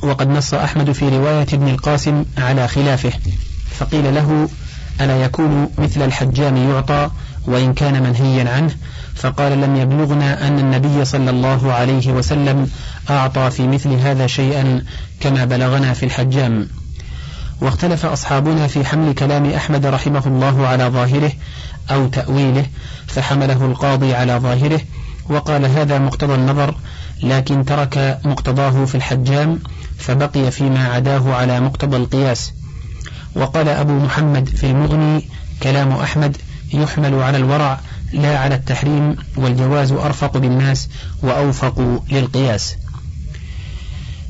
وقد 0.03 0.29
نص 0.29 0.55
أحمد 0.55 0.93
في 0.93 1.09
رواية 1.09 1.47
ابن 1.53 1.69
القاسم 1.69 2.25
على 2.39 2.69
خلافه. 2.69 3.13
فقيل 3.79 4.15
له 4.15 4.49
ألا 5.01 5.25
يكون 5.25 5.71
مثل 5.79 6.03
الحجام 6.03 6.57
يعطى 6.57 7.11
وإن 7.47 7.75
كان 7.75 8.03
منهيا 8.03 8.51
عنه؟ 8.51 8.71
فقال 9.15 9.61
لم 9.61 9.77
يبلغنا 9.77 10.49
أن 10.49 10.59
النبي 10.59 11.05
صلى 11.05 11.31
الله 11.31 11.73
عليه 11.73 12.13
وسلم 12.13 12.71
أعطى 13.11 13.51
في 13.51 13.67
مثل 13.69 13.93
هذا 13.93 14.27
شيئا 14.27 14.85
كما 15.21 15.45
بلغنا 15.45 15.93
في 15.93 16.03
الحجام. 16.07 16.69
واختلف 17.61 18.07
أصحابنا 18.07 18.67
في 18.67 18.85
حمل 18.85 19.15
كلام 19.15 19.51
أحمد 19.51 19.87
رحمه 19.87 20.23
الله 20.27 20.67
على 20.67 20.85
ظاهره 20.85 21.33
أو 21.91 22.07
تأويله 22.07 22.67
فحمله 23.07 23.65
القاضي 23.67 24.15
على 24.15 24.37
ظاهره 24.37 24.81
وقال 25.29 25.65
هذا 25.65 25.99
مقتضى 25.99 26.35
النظر 26.35 26.75
لكن 27.23 27.65
ترك 27.65 28.21
مقتضاه 28.25 28.85
في 28.85 28.95
الحجام 28.95 29.59
فبقي 29.99 30.51
فيما 30.51 30.89
عداه 30.89 31.35
على 31.35 31.61
مقتضى 31.61 31.97
القياس. 31.97 32.53
وقال 33.37 33.69
أبو 33.69 33.99
محمد 33.99 34.49
في 34.49 34.67
المغني 34.67 35.29
كلام 35.63 35.93
أحمد 35.93 36.37
يحمل 36.73 37.23
على 37.23 37.37
الورع 37.37 37.81
لا 38.13 38.39
على 38.39 38.55
التحريم 38.55 39.17
والجواز 39.37 39.93
أرفق 39.93 40.37
بالناس 40.37 40.89
وأوفق 41.23 42.03
للقياس. 42.11 42.77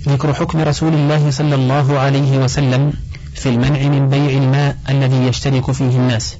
ذكر 0.08 0.34
حكم 0.34 0.61
رسول 0.61 0.94
الله 0.94 1.30
صلى 1.30 1.54
الله 1.54 1.99
عليه 1.99 2.38
وسلم 2.38 2.92
في 3.34 3.49
المنع 3.49 3.88
من 3.88 4.08
بيع 4.08 4.38
الماء 4.38 4.76
الذي 4.88 5.16
يشترك 5.16 5.70
فيه 5.70 5.96
الناس. 5.96 6.37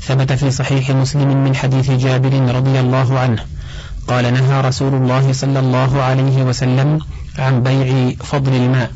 ثبت 0.00 0.32
في 0.32 0.50
صحيح 0.50 0.90
مسلم 0.90 1.44
من 1.44 1.56
حديث 1.56 1.90
جابر 1.90 2.54
رضي 2.54 2.80
الله 2.80 3.18
عنه 3.18 3.44
قال 4.08 4.32
نهى 4.34 4.60
رسول 4.60 4.94
الله 4.94 5.32
صلى 5.32 5.58
الله 5.58 6.02
عليه 6.02 6.42
وسلم 6.42 6.98
عن 7.38 7.62
بيع 7.62 8.14
فضل 8.24 8.54
الماء. 8.54 8.90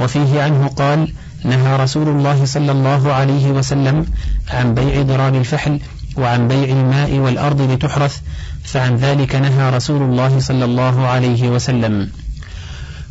وفيه 0.00 0.42
عنه 0.42 0.68
قال 0.68 1.12
نهى 1.44 1.76
رسول 1.76 2.08
الله 2.08 2.44
صلى 2.44 2.72
الله 2.72 3.12
عليه 3.12 3.50
وسلم 3.50 4.06
عن 4.50 4.74
بيع 4.74 5.02
ضراب 5.02 5.34
الفحل 5.34 5.80
وعن 6.16 6.48
بيع 6.48 6.64
الماء 6.64 7.18
والأرض 7.18 7.60
لتحرث 7.60 8.20
فعن 8.64 8.96
ذلك 8.96 9.34
نهى 9.34 9.70
رسول 9.70 10.02
الله 10.02 10.40
صلى 10.40 10.64
الله 10.64 11.06
عليه 11.06 11.48
وسلم. 11.48 12.10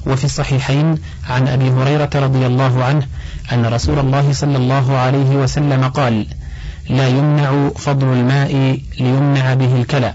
وفي 0.07 0.25
الصحيحين 0.25 0.97
عن 1.29 1.47
أبي 1.47 1.69
هريرة 1.69 2.09
رضي 2.15 2.45
الله 2.45 2.83
عنه 2.83 3.07
أن 3.53 3.65
رسول 3.65 3.99
الله 3.99 4.33
صلى 4.33 4.57
الله 4.57 4.97
عليه 4.97 5.29
وسلم 5.35 5.83
قال 5.83 6.27
لا 6.89 7.07
يمنع 7.07 7.69
فضل 7.75 8.07
الماء 8.07 8.79
ليمنع 8.99 9.53
به 9.53 9.75
الكلى 9.75 10.13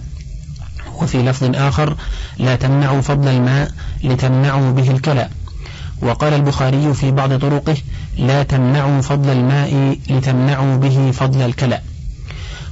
وفي 1.01 1.23
لفظ 1.23 1.57
آخر 1.57 1.97
لا 2.39 2.57
تمنعوا 2.57 3.01
فضل 3.01 3.29
الماء 3.29 3.71
لتمنعوا 4.05 4.71
به 4.71 4.91
الكلى 4.91 5.29
وقال 6.03 6.35
البخاري 6.35 6.95
في 6.95 7.11
بعض 7.11 7.39
طرقه 7.39 7.77
لا 8.19 8.43
تمنعوا 8.43 9.01
فضل 9.01 9.31
الماء 9.31 9.99
لتمنعوا 10.11 10.77
به 10.77 11.11
فضل 11.11 11.43
الكلى 11.43 11.81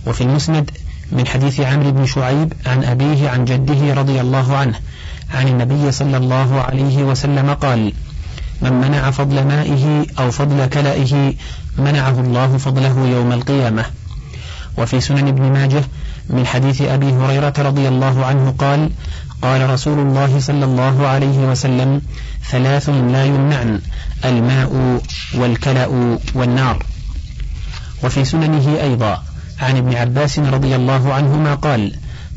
وفي 0.06 0.20
المسند 0.20 0.70
من 1.12 1.26
حديث 1.26 1.60
عمرو 1.60 1.90
بن 1.90 2.06
شعيب 2.06 2.52
عن 2.66 2.84
أبيه 2.84 3.28
عن 3.28 3.44
جده 3.44 3.94
رضي 3.94 4.20
الله 4.20 4.56
عنه 4.56 4.74
عن 5.34 5.48
النبي 5.48 5.92
صلى 5.92 6.16
الله 6.16 6.60
عليه 6.60 7.02
وسلم 7.02 7.54
قال 7.54 7.92
من 8.62 8.72
منع 8.72 9.10
فضل 9.10 9.44
مائه 9.44 10.06
أو 10.18 10.30
فضل 10.30 10.66
كلائه 10.66 11.34
منعه 11.78 12.20
الله 12.20 12.56
فضله 12.56 13.06
يوم 13.06 13.32
القيامة. 13.32 13.84
وفي 14.78 15.00
سنن 15.00 15.28
ابن 15.28 15.52
ماجه 15.52 15.84
من 16.30 16.46
حديث 16.46 16.82
أبي 16.82 17.12
هريرة 17.12 17.52
رضي 17.58 17.88
الله 17.88 18.26
عنه 18.26 18.54
قال 18.58 18.90
قال 19.42 19.70
رسول 19.70 19.98
الله 19.98 20.38
صلى 20.38 20.64
الله 20.64 21.06
عليه 21.06 21.38
وسلم 21.38 22.02
ثلاث 22.50 22.88
لا 22.88 23.24
يمنعن 23.24 23.80
الماء 24.24 25.00
والكلأ 25.34 26.18
والنار. 26.34 26.84
وفي 28.04 28.24
سننه 28.24 28.82
أيضا 28.82 29.22
عن 29.60 29.76
ابن 29.76 29.94
عباس 29.94 30.38
رضي 30.38 30.76
الله 30.76 31.14
عنهما 31.14 31.54
قال 31.54 31.92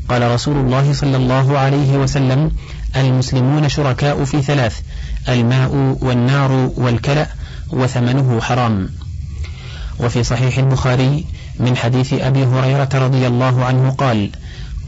قال 0.08 0.30
رسول 0.30 0.56
الله 0.56 0.92
صلى 0.92 1.16
الله 1.16 1.58
عليه 1.58 1.96
وسلم 1.96 2.50
المسلمون 2.96 3.68
شركاء 3.68 4.24
في 4.24 4.42
ثلاث 4.42 4.80
الماء 5.28 5.96
والنار 6.00 6.70
والكلأ 6.76 7.26
وثمنه 7.70 8.40
حرام. 8.40 8.88
وفي 10.00 10.22
صحيح 10.22 10.58
البخاري 10.58 11.24
من 11.60 11.76
حديث 11.76 12.12
أبي 12.12 12.44
هريرة 12.44 12.88
رضي 12.94 13.26
الله 13.26 13.64
عنه 13.64 13.90
قال 13.90 14.30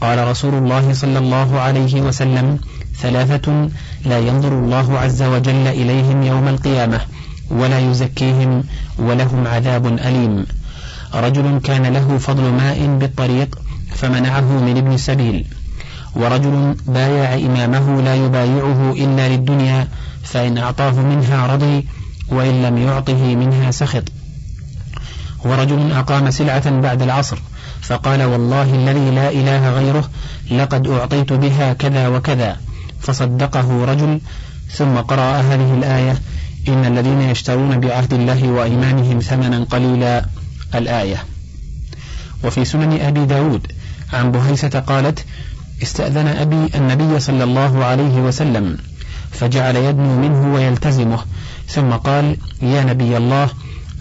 قال 0.01 0.27
رسول 0.27 0.53
الله 0.53 0.93
صلى 0.93 1.19
الله 1.19 1.59
عليه 1.59 2.01
وسلم 2.01 2.59
ثلاثة 3.01 3.69
لا 4.05 4.19
ينظر 4.19 4.59
الله 4.59 4.99
عز 4.99 5.21
وجل 5.21 5.67
إليهم 5.67 6.23
يوم 6.23 6.47
القيامة 6.47 7.01
ولا 7.49 7.79
يزكيهم 7.79 8.63
ولهم 8.99 9.47
عذاب 9.47 9.85
أليم. 9.87 10.45
رجل 11.13 11.59
كان 11.63 11.85
له 11.85 12.17
فضل 12.17 12.43
ماء 12.51 12.97
بالطريق 12.99 13.59
فمنعه 13.95 14.59
من 14.59 14.77
ابن 14.77 14.93
السبيل 14.93 15.45
ورجل 16.15 16.75
بايع 16.87 17.33
إمامه 17.33 18.01
لا 18.01 18.15
يبايعه 18.15 18.91
إلا 18.91 19.29
للدنيا 19.29 19.87
فإن 20.23 20.57
أعطاه 20.57 20.91
منها 20.91 21.47
رضي 21.53 21.85
وإن 22.29 22.63
لم 22.63 22.77
يعطه 22.77 23.35
منها 23.35 23.71
سخط. 23.71 24.03
ورجل 25.45 25.91
أقام 25.91 26.31
سلعة 26.31 26.69
بعد 26.69 27.01
العصر 27.01 27.37
فقال 27.81 28.23
والله 28.23 28.75
الذي 28.75 29.11
لا 29.11 29.29
إله 29.29 29.69
غيره 29.69 30.09
لقد 30.51 30.87
أعطيت 30.87 31.33
بها 31.33 31.73
كذا 31.73 32.07
وكذا. 32.07 32.57
فصدقه 33.05 33.85
رجل 33.85 34.21
ثم 34.71 34.95
قرأ 34.95 35.41
هذه 35.41 35.73
الآية 35.73 36.21
إن 36.67 36.85
الذين 36.85 37.21
يشترون 37.21 37.79
بعهد 37.79 38.13
الله 38.13 38.49
وأيمانهم 38.49 39.19
ثمنا 39.19 39.63
قليلا 39.63 40.25
الآية. 40.75 41.23
وفي 42.43 42.65
سنن 42.65 43.01
أبي 43.01 43.25
داود 43.25 43.67
عن 44.13 44.31
بهيسة 44.31 44.79
قالت 44.79 45.25
استأذن 45.83 46.27
أبي 46.27 46.69
النبي 46.75 47.19
صلى 47.19 47.43
الله 47.43 47.85
عليه 47.85 48.21
وسلم 48.21 48.77
فجعل 49.31 49.75
يدنو 49.75 50.21
منه 50.21 50.53
ويلتزمه 50.53 51.19
ثم 51.67 51.91
قال 51.91 52.37
يا 52.61 52.83
نبي 52.83 53.17
الله 53.17 53.49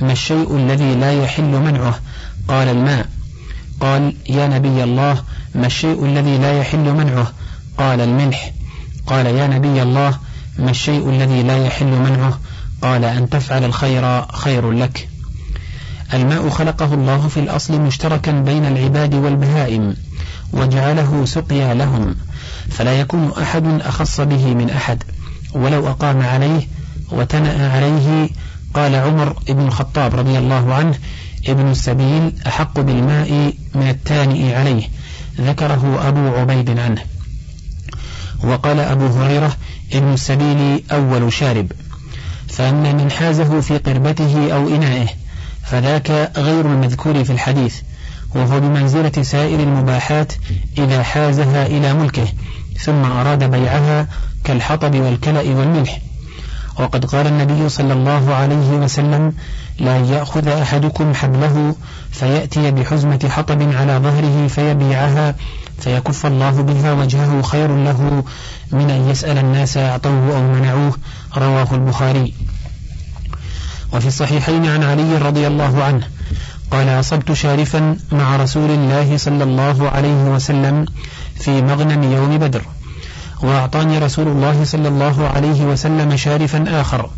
ما 0.00 0.12
الشيء 0.12 0.56
الذي 0.56 0.94
لا 0.94 1.22
يحل 1.22 1.60
منعه؟ 1.60 2.00
قال 2.48 2.68
الماء. 2.68 3.06
قال 3.80 4.16
يا 4.28 4.46
نبي 4.46 4.84
الله 4.84 5.22
ما 5.54 5.66
الشيء 5.66 6.04
الذي 6.04 6.38
لا 6.38 6.58
يحل 6.58 6.92
منعه؟ 6.94 7.32
قال 7.78 8.00
الملح. 8.00 8.52
قال 9.06 9.26
يا 9.26 9.46
نبي 9.46 9.82
الله 9.82 10.18
ما 10.58 10.70
الشيء 10.70 11.10
الذي 11.10 11.42
لا 11.42 11.66
يحل 11.66 11.86
منعه؟ 11.86 12.38
قال 12.82 13.04
أن 13.04 13.28
تفعل 13.28 13.64
الخير 13.64 14.26
خير 14.32 14.70
لك. 14.70 15.08
الماء 16.14 16.48
خلقه 16.48 16.94
الله 16.94 17.28
في 17.28 17.40
الأصل 17.40 17.80
مشتركا 17.80 18.32
بين 18.32 18.64
العباد 18.64 19.14
والبهائم 19.14 19.96
وجعله 20.52 21.24
سقيا 21.24 21.74
لهم 21.74 22.14
فلا 22.70 23.00
يكون 23.00 23.32
أحد 23.42 23.80
أخص 23.80 24.20
به 24.20 24.54
من 24.54 24.70
أحد. 24.70 25.02
ولو 25.52 25.88
أقام 25.88 26.22
عليه 26.22 26.68
وتنأ 27.10 27.72
عليه 27.72 28.28
قال 28.74 28.94
عمر 28.94 29.36
بن 29.48 29.66
الخطاب 29.66 30.14
رضي 30.14 30.38
الله 30.38 30.74
عنه 30.74 30.94
ابن 31.48 31.70
السبيل 31.70 32.32
أحق 32.46 32.80
بالماء 32.80 33.54
من 33.74 33.88
التانئ 33.88 34.54
عليه. 34.54 34.88
ذكره 35.40 36.08
أبو 36.08 36.36
عبيد 36.36 36.78
عنه. 36.78 37.13
وقال 38.44 38.80
أبو 38.80 39.06
هريرة 39.06 39.56
ابن 39.92 40.12
السبيل 40.12 40.84
أول 40.92 41.32
شارب 41.32 41.72
فأما 42.48 42.92
من 42.92 43.10
حازه 43.10 43.60
في 43.60 43.78
قربته 43.78 44.52
أو 44.52 44.68
إنائه 44.68 45.06
فذاك 45.64 46.30
غير 46.36 46.66
المذكور 46.66 47.24
في 47.24 47.30
الحديث 47.32 47.80
وهو 48.34 48.60
بمنزلة 48.60 49.22
سائر 49.22 49.60
المباحات 49.60 50.32
إذا 50.78 51.02
حازها 51.02 51.66
إلى 51.66 51.94
ملكه 51.94 52.26
ثم 52.78 53.04
أراد 53.04 53.50
بيعها 53.50 54.06
كالحطب 54.44 54.94
والكلأ 54.94 55.40
والملح. 55.40 56.00
وقد 56.78 57.04
قال 57.04 57.26
النبي 57.26 57.68
صلى 57.68 57.92
الله 57.92 58.34
عليه 58.34 58.70
وسلم 58.70 59.32
لا 59.78 59.96
يأخذ 59.96 60.48
أحدكم 60.48 61.14
حبله 61.14 61.74
فيأتي 62.10 62.70
بحزمة 62.70 63.28
حطب 63.30 63.62
على 63.62 63.98
ظهره 63.98 64.48
فيبيعها 64.48 65.34
فيكف 65.80 66.26
الله 66.26 66.62
بها 66.62 66.92
وجهه 66.92 67.42
خير 67.42 67.76
له 67.76 68.24
من 68.72 68.90
أن 68.90 69.08
يسأل 69.10 69.38
الناس 69.38 69.76
أعطوه 69.76 70.36
أو 70.36 70.52
منعوه. 70.52 70.92
رواه 71.36 71.74
البخاري. 71.74 72.34
وفي 73.92 74.06
الصحيحين 74.06 74.66
عن 74.66 74.82
علي 74.82 75.18
رضي 75.18 75.46
الله 75.46 75.84
عنه 75.84 76.08
قال 76.70 76.88
أصبت 76.88 77.32
شارفا 77.32 77.96
مع 78.12 78.36
رسول 78.36 78.70
الله 78.70 79.16
صلى 79.16 79.44
الله 79.44 79.90
عليه 79.90 80.24
وسلم 80.24 80.86
في 81.40 81.62
مغنم 81.62 82.12
يوم 82.12 82.38
بدر 82.38 82.62
وأعطاني 83.42 83.98
رسول 83.98 84.28
الله 84.28 84.64
صلى 84.64 84.88
الله 84.88 85.28
عليه 85.28 85.64
وسلم 85.64 86.16
شارفا 86.16 86.80
آخر 86.80 87.10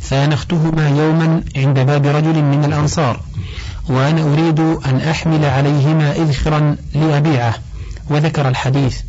فانختهما 0.00 0.88
يوما 0.88 1.42
عند 1.56 1.78
باب 1.78 2.06
رجل 2.06 2.42
من 2.42 2.64
الأنصار 2.64 3.20
وأنا 3.88 4.22
أريد 4.22 4.60
أن 4.60 5.00
أحمل 5.10 5.44
عليهما 5.44 6.12
إذخرا 6.16 6.76
لأبيعه. 6.94 7.54
وذكر 8.10 8.48
الحديث. 8.48 9.00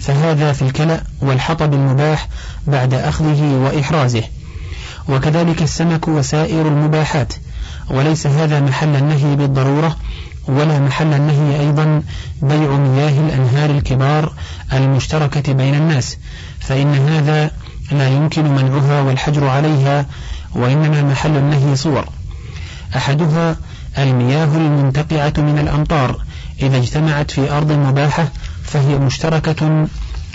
فهذا 0.00 0.52
في 0.52 0.62
الكلأ 0.62 1.02
والحطب 1.20 1.74
المباح 1.74 2.28
بعد 2.66 2.94
أخذه 2.94 3.42
وإحرازه. 3.42 4.22
وكذلك 5.08 5.62
السمك 5.62 6.08
وسائر 6.08 6.68
المباحات. 6.68 7.32
وليس 7.90 8.26
هذا 8.26 8.60
محل 8.60 8.96
النهي 8.96 9.36
بالضرورة 9.36 9.96
ولا 10.48 10.78
محل 10.78 11.14
النهي 11.14 11.60
أيضا 11.60 12.02
بيع 12.42 12.76
مياه 12.76 13.20
الأنهار 13.20 13.70
الكبار 13.70 14.32
المشتركة 14.72 15.52
بين 15.52 15.74
الناس. 15.74 16.18
فإن 16.60 16.94
هذا 16.94 17.50
لا 17.92 18.08
يمكن 18.08 18.54
منعها 18.54 19.00
والحجر 19.00 19.48
عليها 19.48 20.06
وإنما 20.54 21.02
محل 21.02 21.36
النهي 21.36 21.76
صور. 21.76 22.08
أحدها 22.96 23.56
المياه 23.98 24.56
المنتقعة 24.56 25.32
من 25.36 25.58
الأمطار 25.58 26.25
إذا 26.62 26.76
اجتمعت 26.76 27.30
في 27.30 27.52
أرض 27.52 27.72
مباحة 27.72 28.28
فهي 28.62 28.98
مشتركة 28.98 29.86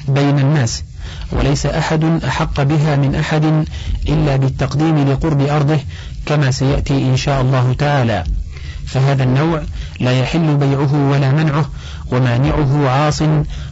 بين 0.08 0.40
الناس 0.40 0.84
وليس 1.32 1.66
أحد 1.66 2.04
أحق 2.04 2.62
بها 2.62 2.96
من 2.96 3.16
أحد 3.16 3.66
إلا 4.08 4.36
بالتقديم 4.36 5.10
لقرب 5.10 5.42
أرضه 5.42 5.80
كما 6.26 6.52
سيأتي 6.52 6.94
إن 6.94 7.18
شاء 7.18 7.42
الله 7.42 7.74
تعالى. 7.74 8.24
فهذا 8.86 9.24
النوع 9.24 9.64
لا 10.00 10.20
يحل 10.20 10.58
بيعه 10.58 11.10
ولا 11.12 11.32
منعه 11.32 11.70
ومانعه 12.12 12.90
عاص 12.90 13.22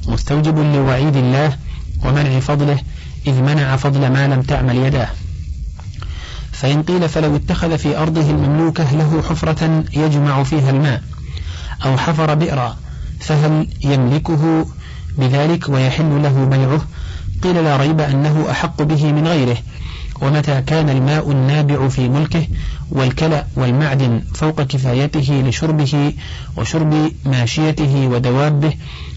مستوجب 0.08 0.60
لوعيد 0.60 1.16
الله 1.16 1.58
ومنع 2.06 2.40
فضله 2.40 2.80
إذ 3.28 3.42
منع 3.42 3.76
فضل 3.76 4.12
ما 4.12 4.28
لم 4.28 4.42
تعمل 4.42 4.76
يداه. 4.78 5.10
فإن 6.52 6.84
قيل 6.84 7.10
فلو 7.10 7.36
اتخذ 7.36 7.78
في 7.78 7.98
أرضه 7.98 8.30
المملوكة 8.30 8.92
له 8.92 9.22
حفرة 9.30 9.84
يجمع 9.94 10.44
فيها 10.44 10.70
الماء. 10.70 11.02
أو 11.86 11.98
حفر 11.98 12.34
بئرا 12.34 12.78
فهل 13.20 13.68
يملكه؟ 13.84 14.66
بذلك 15.18 15.70
ويحل 15.70 16.24
له 16.24 16.46
بيعه. 16.46 16.82
قيل 17.44 17.64
لا 17.64 17.78
ريب 17.78 18.02
أنه 18.02 18.46
أحق 18.52 18.82
به 18.82 19.12
من 19.12 19.28
غيره. 19.28 19.58
ومتى 20.22 20.62
كان 20.62 20.90
الماء 20.90 21.32
النابع 21.32 21.88
في 21.88 22.10
ملكه 22.10 22.48
والكلأ 22.92 23.46
والمعدن 23.56 24.22
فوق 24.34 24.62
كفايته 24.62 25.44
لشربه 25.48 26.14
وشرب 26.58 27.12
ماشيته 27.26 28.08
ودوابه 28.08 28.74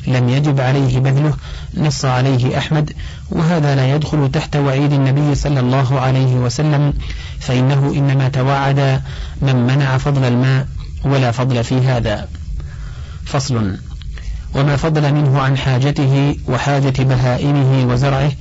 لم 0.07 0.29
يجب 0.29 0.61
عليه 0.61 0.99
بذله 0.99 1.35
نص 1.77 2.05
عليه 2.05 2.59
أحمد. 2.59 2.93
وهذا 3.31 3.75
لا 3.75 3.95
يدخل 3.95 4.31
تحت 4.33 4.57
وعيد 4.57 4.93
النبي 4.93 5.35
صلى 5.35 5.61
الله 5.61 6.01
عليه 6.01 6.35
وسلم 6.35 6.93
فإنه 7.41 7.93
إنما 7.97 8.29
توعد 8.29 9.03
من 9.43 9.57
منع 9.67 9.99
فضل 9.99 10.25
الماء 10.25 10.67
ولا 11.05 11.31
فضل 11.31 11.65
في 11.65 11.79
هذا. 11.79 12.29
فصل. 13.25 13.77
وما 14.55 14.77
فضل 14.77 15.15
منه 15.15 15.41
عن 15.41 15.57
حاجته 15.57 16.37
وحاجة 16.49 17.03
بهائمه 17.03 17.93
وزرعه 17.93 18.33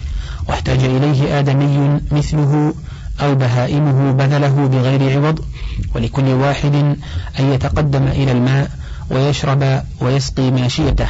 واحتاج 0.49 0.83
إليه 0.83 1.39
آدمي 1.39 1.99
مثله 2.11 2.73
أو 3.21 3.35
بهائمه 3.35 4.11
بذله 4.11 4.67
بغير 4.67 5.17
عوض 5.17 5.39
ولكل 5.95 6.27
واحد 6.27 6.75
أن 7.39 7.51
يتقدم 7.53 8.07
إلى 8.07 8.31
الماء 8.31 8.71
ويشرب 9.09 9.83
ويسقي 10.01 10.51
ماشيته. 10.51 11.07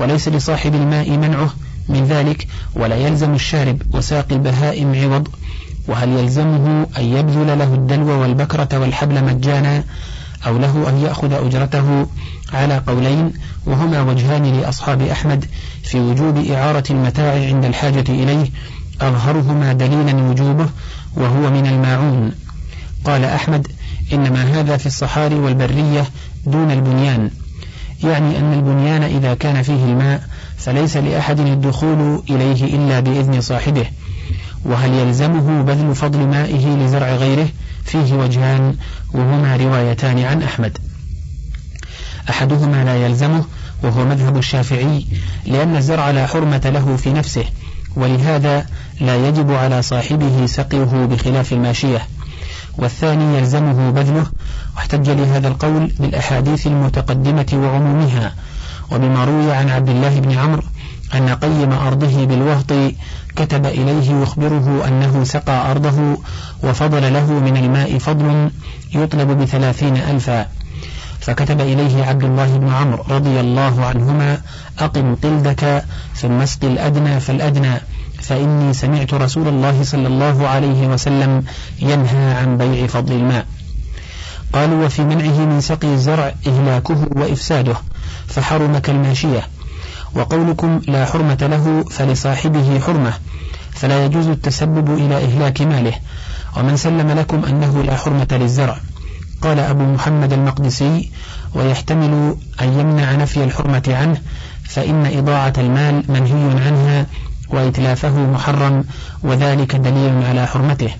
وليس 0.00 0.28
لصاحب 0.28 0.74
الماء 0.74 1.10
منعه 1.10 1.50
من 1.88 2.04
ذلك 2.04 2.46
ولا 2.74 2.96
يلزم 2.96 3.34
الشارب 3.34 3.82
وساقي 3.94 4.34
البهائم 4.34 4.94
عوض 4.94 5.28
وهل 5.88 6.08
يلزمه 6.08 6.86
أن 6.98 7.04
يبذل 7.04 7.58
له 7.58 7.74
الدلو 7.74 8.20
والبكرة 8.20 8.78
والحبل 8.78 9.24
مجانا 9.24 9.84
أو 10.46 10.58
له 10.58 10.88
أن 10.88 10.98
يأخذ 10.98 11.32
أجرته 11.32 12.06
على 12.52 12.82
قولين 12.86 13.32
وهما 13.66 14.02
وجهان 14.02 14.60
لأصحاب 14.60 15.02
أحمد 15.02 15.44
في 15.82 16.00
وجوب 16.00 16.38
إعارة 16.38 16.84
المتاع 16.90 17.46
عند 17.46 17.64
الحاجة 17.64 18.04
إليه 18.08 18.50
أظهرهما 19.00 19.72
دليلا 19.72 20.14
وجوبه 20.14 20.68
وهو 21.16 21.50
من 21.50 21.66
الماعون. 21.66 22.32
قال 23.04 23.24
أحمد 23.24 23.68
إنما 24.12 24.42
هذا 24.42 24.76
في 24.76 24.86
الصحاري 24.86 25.34
والبرية 25.34 26.04
دون 26.46 26.70
البنيان. 26.70 27.30
يعني 28.04 28.38
أن 28.38 28.52
البنيان 28.52 29.02
إذا 29.02 29.34
كان 29.34 29.62
فيه 29.62 29.84
الماء 29.84 30.22
فليس 30.56 30.96
لأحد 30.96 31.40
الدخول 31.40 32.22
إليه 32.30 32.76
إلا 32.76 33.00
بإذن 33.00 33.40
صاحبه. 33.40 33.86
وهل 34.64 34.94
يلزمه 34.94 35.62
بذل 35.62 35.94
فضل 35.94 36.18
مائه 36.18 36.76
لزرع 36.76 37.10
غيره؟ 37.10 37.48
فيه 37.88 38.14
وجهان 38.14 38.76
وهما 39.14 39.56
روايتان 39.56 40.18
عن 40.18 40.42
أحمد. 40.42 40.78
أحدهما 42.30 42.84
لا 42.84 43.06
يلزمه 43.06 43.44
وهو 43.82 44.04
مذهب 44.04 44.36
الشافعي 44.36 45.06
لأن 45.46 45.76
الزرع 45.76 46.10
لا 46.10 46.26
حرمة 46.26 46.62
له 46.64 46.96
في 46.96 47.12
نفسه 47.12 47.44
ولهذا 47.96 48.66
لا 49.00 49.28
يجب 49.28 49.52
على 49.52 49.82
صاحبه 49.82 50.46
سقيه 50.46 51.06
بخلاف 51.10 51.52
الماشية. 51.52 52.06
والثاني 52.78 53.38
يلزمه 53.38 53.90
بذله 53.90 54.26
واحتج 54.76 55.10
لهذا 55.10 55.48
القول 55.48 55.92
بالأحاديث 56.00 56.66
المتقدمة 56.66 57.46
وعمومها. 57.52 58.34
وبما 58.90 59.24
روي 59.24 59.52
عن 59.52 59.68
عبد 59.68 59.88
الله 59.88 60.20
بن 60.20 60.38
عمرو 60.38 60.62
أن 61.14 61.28
قيم 61.28 61.72
أرضه 61.72 62.24
بالوهط 62.24 62.72
كتب 63.38 63.66
إليه 63.66 64.22
يخبره 64.22 64.84
أنه 64.88 65.24
سقى 65.24 65.70
أرضه 65.70 66.18
وفضل 66.62 67.12
له 67.12 67.32
من 67.32 67.56
الماء 67.56 67.98
فضل 67.98 68.50
يطلب 68.94 69.30
بثلاثين 69.30 69.96
ألفا. 69.96 70.46
فكتب 71.20 71.60
إليه 71.60 72.04
عبد 72.04 72.24
الله 72.24 72.58
بن 72.58 72.68
عمرو 72.68 73.04
رضي 73.10 73.40
الله 73.40 73.84
عنهما 73.84 74.40
أقم 74.78 75.14
قلدك 75.14 75.84
ثم 76.14 76.40
اسق 76.40 76.64
الأدنى 76.64 77.20
فالأدنى 77.20 77.74
فإني 78.22 78.72
سمعت 78.72 79.14
رسول 79.14 79.48
الله 79.48 79.82
صلى 79.82 80.06
الله 80.06 80.48
عليه 80.48 80.86
وسلم 80.86 81.44
ينهى 81.80 82.34
عن 82.34 82.56
بيع 82.58 82.86
فضل 82.86 83.12
الماء. 83.12 83.46
قالوا 84.52 84.86
وفي 84.86 85.02
منعه 85.02 85.38
من 85.46 85.60
سقي 85.60 85.94
الزرع 85.94 86.32
إهلاكه 86.46 87.06
وإفساده 87.16 87.76
فحرم 88.26 88.78
كالماشية 88.78 89.42
وقولكم 90.14 90.80
لا 90.88 91.04
حرمة 91.06 91.38
له 91.42 91.84
فلصاحبه 91.90 92.80
حرمة. 92.80 93.12
فلا 93.80 94.04
يجوز 94.04 94.26
التسبب 94.26 94.94
إلى 94.94 95.24
إهلاك 95.24 95.62
ماله. 95.62 95.92
ومن 96.56 96.76
سلم 96.76 97.10
لكم 97.10 97.44
أنه 97.44 97.82
لا 97.82 97.96
حرمة 97.96 98.28
للزرع. 98.32 98.76
قال 99.42 99.58
أبو 99.58 99.84
محمد 99.84 100.32
المقدسي 100.32 101.10
ويحتمل 101.54 102.36
أن 102.60 102.80
يمنع 102.80 103.14
نفي 103.14 103.44
الحرمة 103.44 103.82
عنه 103.88 104.20
فإن 104.68 105.06
إضاعة 105.06 105.52
المال 105.58 106.04
منهي 106.08 106.66
عنها 106.66 107.06
وإتلافه 107.48 108.18
محرم 108.18 108.84
وذلك 109.22 109.76
دليل 109.76 110.24
على 110.24 110.46
حرمته. 110.46 110.90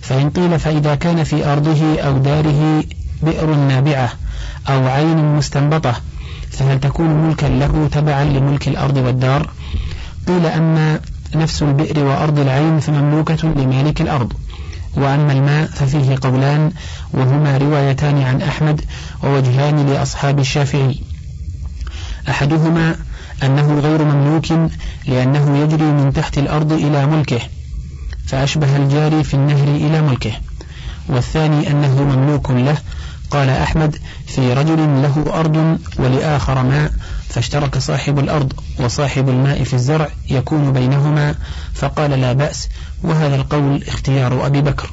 فإن 0.00 0.30
قيل 0.30 0.58
فإذا 0.58 0.94
كان 0.94 1.24
في 1.24 1.52
أرضه 1.52 2.00
أو 2.00 2.18
داره 2.18 2.84
بئر 3.22 3.54
نابعة 3.54 4.12
أو 4.68 4.86
عين 4.86 5.36
مستنبطة 5.36 5.94
فهل 6.50 6.80
تكون 6.80 7.06
ملكا 7.06 7.46
له 7.46 7.88
تبعا 7.92 8.24
لملك 8.24 8.68
الأرض 8.68 8.96
والدار؟ 8.96 9.50
قيل 10.28 10.46
أما 10.46 11.00
نفس 11.34 11.62
البئر 11.62 12.04
وأرض 12.04 12.38
العين 12.38 12.80
فمملوكة 12.80 13.48
لمالك 13.48 14.00
الأرض. 14.00 14.32
وأما 14.96 15.32
الماء 15.32 15.66
ففيه 15.66 16.16
قولان 16.22 16.72
وهما 17.12 17.58
روايتان 17.58 18.22
عن 18.22 18.42
أحمد 18.42 18.80
ووجهان 19.24 19.86
لأصحاب 19.86 20.38
الشافعي. 20.38 21.00
أحدهما 22.28 22.96
أنه 23.42 23.80
غير 23.80 24.04
مملوك 24.04 24.46
لأنه 25.06 25.58
يجري 25.58 25.84
من 25.84 26.12
تحت 26.12 26.38
الأرض 26.38 26.72
إلى 26.72 27.06
ملكه 27.06 27.40
فأشبه 28.26 28.76
الجاري 28.76 29.24
في 29.24 29.34
النهر 29.34 29.68
إلى 29.68 30.02
ملكه. 30.02 30.32
والثاني 31.08 31.70
أنه 31.70 32.02
مملوك 32.02 32.50
له 32.50 32.76
قال 33.30 33.48
أحمد 33.48 33.96
في 34.26 34.52
رجل 34.52 35.02
له 35.02 35.24
أرض 35.40 35.78
ولآخر 35.98 36.62
ماء 36.62 36.92
فاشترك 37.28 37.78
صاحب 37.78 38.18
الأرض 38.18 38.52
وصاحب 38.80 39.28
الماء 39.28 39.64
في 39.64 39.74
الزرع 39.74 40.08
يكون 40.30 40.72
بينهما 40.72 41.34
فقال 41.74 42.10
لا 42.10 42.32
بأس 42.32 42.68
وهذا 43.02 43.36
القول 43.36 43.82
اختيار 43.88 44.46
أبي 44.46 44.60
بكر. 44.60 44.90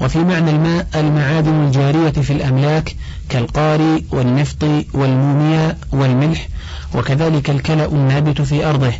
وفي 0.00 0.18
معنى 0.18 0.50
الماء 0.50 0.86
المعادن 0.94 1.64
الجارية 1.64 2.10
في 2.10 2.32
الأملاك 2.32 2.96
كالقاري 3.28 4.04
والنفط 4.10 4.64
والمومياء 4.94 5.78
والملح 5.92 6.48
وكذلك 6.94 7.50
الكلأ 7.50 7.84
النابت 7.84 8.42
في 8.42 8.66
أرضه 8.66 8.92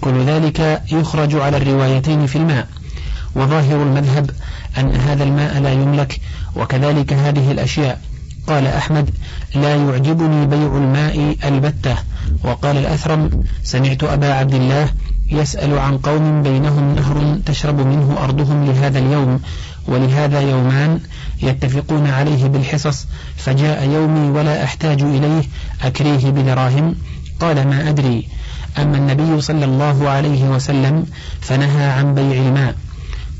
كل 0.00 0.24
ذلك 0.24 0.82
يخرج 0.92 1.34
على 1.34 1.56
الروايتين 1.56 2.26
في 2.26 2.36
الماء. 2.36 2.68
وظاهر 3.36 3.82
المذهب 3.82 4.30
أن 4.78 4.96
هذا 4.96 5.24
الماء 5.24 5.60
لا 5.60 5.72
يملك 5.72 6.20
وكذلك 6.56 7.12
هذه 7.12 7.50
الأشياء. 7.50 8.00
قال 8.46 8.66
أحمد 8.66 9.10
لا 9.54 9.76
يعجبني 9.76 10.46
بيع 10.46 10.76
الماء 10.76 11.36
البتة. 11.44 11.96
وقال 12.44 12.76
الأثرم 12.76 13.30
سمعت 13.62 14.04
أبا 14.04 14.32
عبد 14.32 14.54
الله 14.54 14.88
يسأل 15.30 15.78
عن 15.78 15.98
قوم 15.98 16.42
بينهم 16.42 16.94
نهر 16.94 17.38
تشرب 17.46 17.80
منه 17.80 18.16
أرضهم 18.24 18.64
لهذا 18.64 18.98
اليوم 18.98 19.40
ولهذا 19.88 20.40
يومان 20.40 21.00
يتفقون 21.42 22.06
عليه 22.06 22.46
بالحصص 22.46 23.06
فجاء 23.36 23.88
يومي 23.88 24.30
ولا 24.30 24.64
أحتاج 24.64 25.02
إليه 25.02 25.42
أكريه 25.82 26.30
بدراهم. 26.30 26.94
قال 27.40 27.68
ما 27.68 27.88
أدري. 27.88 28.28
أما 28.78 28.96
النبي 28.96 29.40
صلى 29.40 29.64
الله 29.64 30.08
عليه 30.08 30.44
وسلم 30.44 31.06
فنهى 31.40 31.84
عن 31.84 32.14
بيع 32.14 32.42
الماء. 32.42 32.74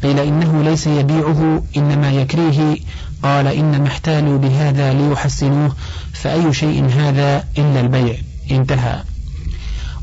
قيل 0.03 0.19
إنه 0.19 0.63
ليس 0.63 0.87
يبيعه 0.87 1.63
إنما 1.77 2.11
يكريه. 2.13 2.77
قال 3.25 3.47
إنما 3.47 3.89
احتالوا 3.89 4.39
بهذا 4.39 4.93
ليحسنوه 4.93 5.77
فأي 6.13 6.53
شيء 6.53 6.89
هذا 6.97 7.45
إلا 7.59 7.81
البيع. 7.81 8.17
انتهى. 8.51 9.03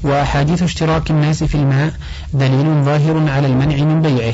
وأحاديث 0.04 0.64
اشتراك 0.64 1.12
الناس 1.12 1.44
في 1.44 1.56
الماء 1.56 1.94
دليل 2.34 2.84
ظاهر 2.84 3.30
على 3.30 3.48
المنع 3.48 3.76
من 3.76 4.02
بيعه. 4.02 4.34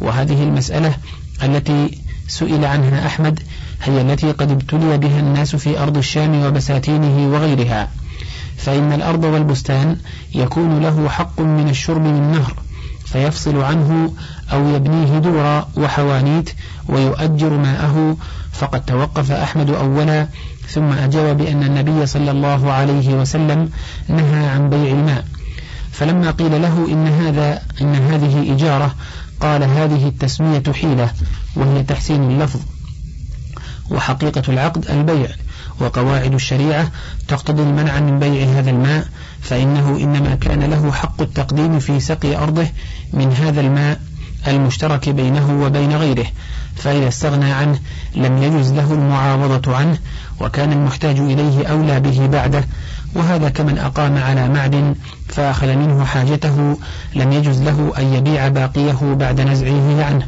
وهذه 0.00 0.42
المسألة 0.42 0.94
التي 1.42 1.98
سئل 2.28 2.64
عنها 2.64 3.06
أحمد 3.06 3.40
هي 3.82 4.00
التي 4.00 4.32
قد 4.32 4.50
ابتلي 4.50 4.98
بها 4.98 5.20
الناس 5.20 5.56
في 5.56 5.78
أرض 5.78 5.96
الشام 5.96 6.44
وبساتينه 6.44 7.32
وغيرها. 7.32 7.88
فإن 8.56 8.92
الأرض 8.92 9.24
والبستان 9.24 9.96
يكون 10.34 10.80
له 10.80 11.08
حق 11.08 11.40
من 11.40 11.68
الشرب 11.68 12.02
من 12.02 12.32
نهر 12.32 12.54
فيفصل 13.04 13.60
عنه 13.60 14.12
أو 14.52 14.68
يبنيه 14.68 15.18
دورا 15.18 15.68
وحوانيت 15.76 16.50
ويؤجر 16.88 17.50
ماءه 17.50 18.16
فقد 18.52 18.84
توقف 18.84 19.32
أحمد 19.32 19.70
أولا 19.70 20.28
ثم 20.68 20.92
أجاب 20.92 21.36
بأن 21.36 21.62
النبي 21.62 22.06
صلى 22.06 22.30
الله 22.30 22.72
عليه 22.72 23.14
وسلم 23.14 23.70
نهى 24.08 24.46
عن 24.46 24.70
بيع 24.70 24.92
الماء. 24.92 25.24
فلما 25.92 26.30
قيل 26.30 26.62
له 26.62 26.86
إن 26.88 27.06
هذا 27.08 27.62
إن 27.80 27.94
هذه 27.94 28.54
إجارة 28.54 28.94
قال 29.40 29.62
هذه 29.62 30.08
التسمية 30.08 30.62
حيلة 30.72 31.10
وهي 31.56 31.82
تحسين 31.82 32.22
اللفظ. 32.22 32.60
وحقيقة 33.90 34.42
العقد 34.48 34.90
البيع 34.90 35.28
وقواعد 35.80 36.34
الشريعة 36.34 36.90
تقتضي 37.28 37.62
المنع 37.62 38.00
من 38.00 38.18
بيع 38.18 38.46
هذا 38.58 38.70
الماء 38.70 39.06
فإنه 39.40 39.96
إنما 39.96 40.34
كان 40.34 40.62
له 40.62 40.92
حق 40.92 41.22
التقديم 41.22 41.78
في 41.78 42.00
سقي 42.00 42.36
أرضه 42.36 42.66
من 43.12 43.32
هذا 43.32 43.60
الماء 43.60 44.00
المشترك 44.48 45.08
بينه 45.08 45.62
وبين 45.64 45.96
غيره 45.96 46.26
فإذا 46.76 47.08
استغنى 47.08 47.52
عنه 47.52 47.78
لم 48.14 48.42
يجز 48.42 48.72
له 48.72 48.92
المعاوضة 48.92 49.76
عنه 49.76 49.98
وكان 50.40 50.72
المحتاج 50.72 51.18
إليه 51.18 51.66
أولى 51.66 52.00
به 52.00 52.26
بعده 52.26 52.64
وهذا 53.14 53.48
كمن 53.48 53.78
أقام 53.78 54.18
على 54.18 54.48
معدن 54.48 54.94
فأخذ 55.28 55.66
منه 55.66 56.04
حاجته 56.04 56.78
لم 57.14 57.32
يجز 57.32 57.62
له 57.62 57.92
أن 57.98 58.14
يبيع 58.14 58.48
باقيه 58.48 59.14
بعد 59.14 59.40
نزعه 59.40 60.04
عنه. 60.04 60.26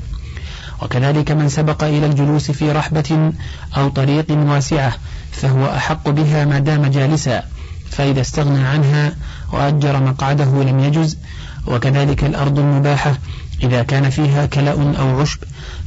وكذلك 0.82 1.30
من 1.30 1.48
سبق 1.48 1.84
إلى 1.84 2.06
الجلوس 2.06 2.50
في 2.50 2.72
رحبة 2.72 3.32
أو 3.76 3.88
طريق 3.88 4.26
واسعة 4.30 4.92
فهو 5.32 5.66
أحق 5.66 6.08
بها 6.08 6.44
ما 6.44 6.58
دام 6.58 6.86
جالسا 6.86 7.42
فإذا 7.90 8.20
استغنى 8.20 8.64
عنها 8.66 9.12
وأجر 9.52 10.02
مقعده 10.02 10.62
لم 10.62 10.80
يجز 10.80 11.18
وكذلك 11.66 12.24
الأرض 12.24 12.58
المباحة 12.58 13.18
إذا 13.64 13.82
كان 13.82 14.10
فيها 14.10 14.46
كلأ 14.46 14.98
أو 14.98 15.20
عشب 15.20 15.38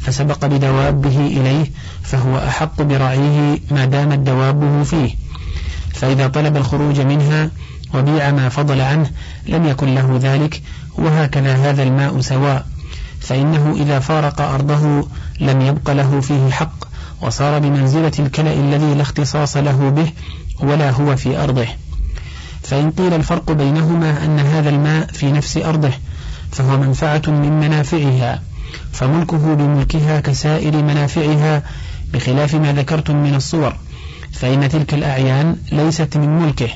فسبق 0.02 0.46
بدوابه 0.46 1.28
إليه 1.28 1.72
فهو 2.04 2.38
أحق 2.38 2.82
برعيه 2.82 3.60
ما 3.72 3.86
دامت 3.86 4.20
دوابه 4.20 4.84
فيه. 4.84 5.16
فإذا 5.94 6.28
طلب 6.28 6.58
الخروج 6.58 7.02
منها 7.02 7.50
وبيع 7.94 8.32
ما 8.32 8.50
فضل 8.50 8.82
عنه 8.82 9.12
لم 9.48 9.66
يكن 9.66 9.96
له 9.96 10.20
ذلك 10.22 10.62
وهكذا 10.98 11.56
هذا 11.56 11.84
الماء 11.84 12.20
سواء. 12.22 12.66
فإنه 13.20 13.76
إذا 13.80 14.00
فارق 14.00 14.42
أرضه 14.42 15.08
لم 15.40 15.62
يبق 15.62 15.92
له 15.92 16.22
فيه 16.22 16.50
حق 16.52 16.88
وصار 17.22 17.60
بمنزلة 17.60 18.12
الكلأ 18.20 18.54
الذي 18.54 18.94
لا 18.94 19.02
اختصاص 19.02 19.58
له 19.58 19.90
به 19.90 20.12
ولا 20.60 20.92
هو 20.92 21.16
في 21.16 21.44
أرضه. 21.44 21.68
فإن 22.64 22.92
قيل 22.92 23.14
الفرق 23.14 23.52
بينهما 23.52 24.26
أن 24.26 24.40
هذا 24.40 24.70
الماء 24.70 25.08
في 25.08 25.32
نفس 25.32 25.58
أرضه 25.58 25.92
فهو 26.58 26.78
منفعة 26.78 27.22
من 27.28 27.60
منافعها 27.60 28.42
فملكه 28.92 29.54
بملكها 29.54 30.20
كسائر 30.20 30.84
منافعها 30.84 31.64
بخلاف 32.14 32.56
ما 32.56 32.74
ذكرتم 32.74 33.16
من 33.16 33.36
الصور 33.36 33.76
فإن 34.34 34.70
تلك 34.70 34.94
الأعيان 34.94 35.56
ليست 35.72 36.18
من 36.18 36.40
ملكه 36.40 36.70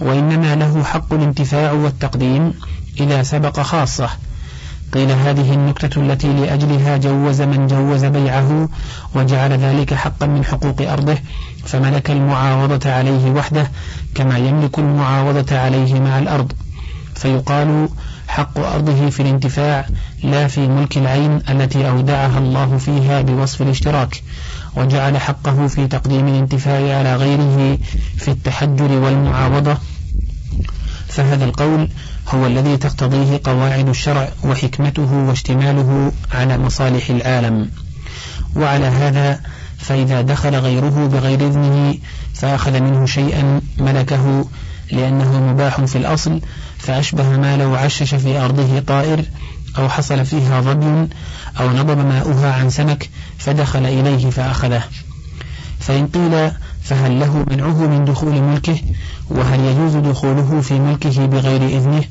وإنما 0.00 0.54
له 0.54 0.84
حق 0.84 1.12
الانتفاع 1.12 1.72
والتقديم 1.72 2.54
إذا 3.00 3.22
سبق 3.22 3.60
خاصة. 3.60 4.08
قيل 4.92 5.10
هذه 5.10 5.54
النكتة 5.54 6.00
التي 6.00 6.32
لأجلها 6.32 6.96
جوز 6.96 7.42
من 7.42 7.66
جوز 7.66 8.04
بيعه 8.04 8.68
وجعل 9.14 9.52
ذلك 9.52 9.94
حقا 9.94 10.26
من 10.26 10.44
حقوق 10.44 10.90
أرضه 10.90 11.18
فملك 11.64 12.10
المعاوضة 12.10 12.90
عليه 12.90 13.30
وحده 13.30 13.70
كما 14.14 14.38
يملك 14.38 14.78
المعاوضة 14.78 15.58
عليه 15.58 16.00
مع 16.00 16.18
الأرض. 16.18 16.52
فيقال 17.14 17.88
حق 18.28 18.58
أرضه 18.58 19.10
في 19.10 19.20
الانتفاع 19.20 19.86
لا 20.22 20.46
في 20.48 20.68
ملك 20.68 20.98
العين 20.98 21.42
التي 21.48 21.88
أودعها 21.88 22.38
الله 22.38 22.78
فيها 22.78 23.20
بوصف 23.20 23.62
الاشتراك. 23.62 24.22
وجعل 24.76 25.18
حقه 25.18 25.66
في 25.66 25.86
تقديم 25.86 26.28
الانتفاع 26.28 26.98
على 26.98 27.16
غيره 27.16 27.78
في 28.16 28.28
التحجر 28.28 28.92
والمعاوضة. 28.92 29.78
فهذا 31.08 31.44
القول 31.44 31.88
هو 32.28 32.46
الذي 32.46 32.76
تقتضيه 32.76 33.40
قواعد 33.44 33.88
الشرع 33.88 34.28
وحكمته 34.44 35.12
واشتماله 35.12 36.12
على 36.32 36.58
مصالح 36.58 37.10
العالم. 37.10 37.70
وعلى 38.56 38.86
هذا 38.86 39.40
فإذا 39.78 40.20
دخل 40.20 40.54
غيره 40.54 41.06
بغير 41.12 41.40
إذنه 41.40 41.98
فأخذ 42.34 42.80
منه 42.80 43.06
شيئا 43.06 43.60
ملكه 43.78 44.48
لأنه 44.92 45.52
مباح 45.52 45.80
في 45.80 45.98
الأصل 45.98 46.40
فأشبه 46.86 47.28
ما 47.28 47.56
لو 47.56 47.74
عشش 47.74 48.14
في 48.14 48.38
أرضه 48.38 48.80
طائر 48.80 49.24
أو 49.78 49.88
حصل 49.88 50.26
فيها 50.26 50.60
ظبي 50.60 51.08
أو 51.60 51.70
نضب 51.70 51.98
ماؤها 51.98 52.52
عن 52.52 52.70
سمك 52.70 53.10
فدخل 53.38 53.86
إليه 53.86 54.30
فأخذه. 54.30 54.82
فإن 55.80 56.06
قيل 56.06 56.50
فهل 56.82 57.20
له 57.20 57.44
منعه 57.50 57.86
من 57.86 58.04
دخول 58.04 58.42
ملكه 58.42 58.78
وهل 59.30 59.60
يجوز 59.60 59.96
دخوله 59.96 60.60
في 60.60 60.78
ملكه 60.78 61.26
بغير 61.26 61.62
إذنه؟ 61.62 62.04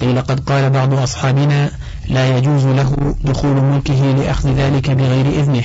قيل 0.00 0.20
قد 0.20 0.40
قال 0.40 0.70
بعض 0.70 0.94
أصحابنا 0.94 1.70
لا 2.08 2.38
يجوز 2.38 2.66
له 2.66 3.14
دخول 3.24 3.56
ملكه 3.56 4.12
لأخذ 4.12 4.48
ذلك 4.48 4.90
بغير 4.90 5.26
إذنه 5.26 5.64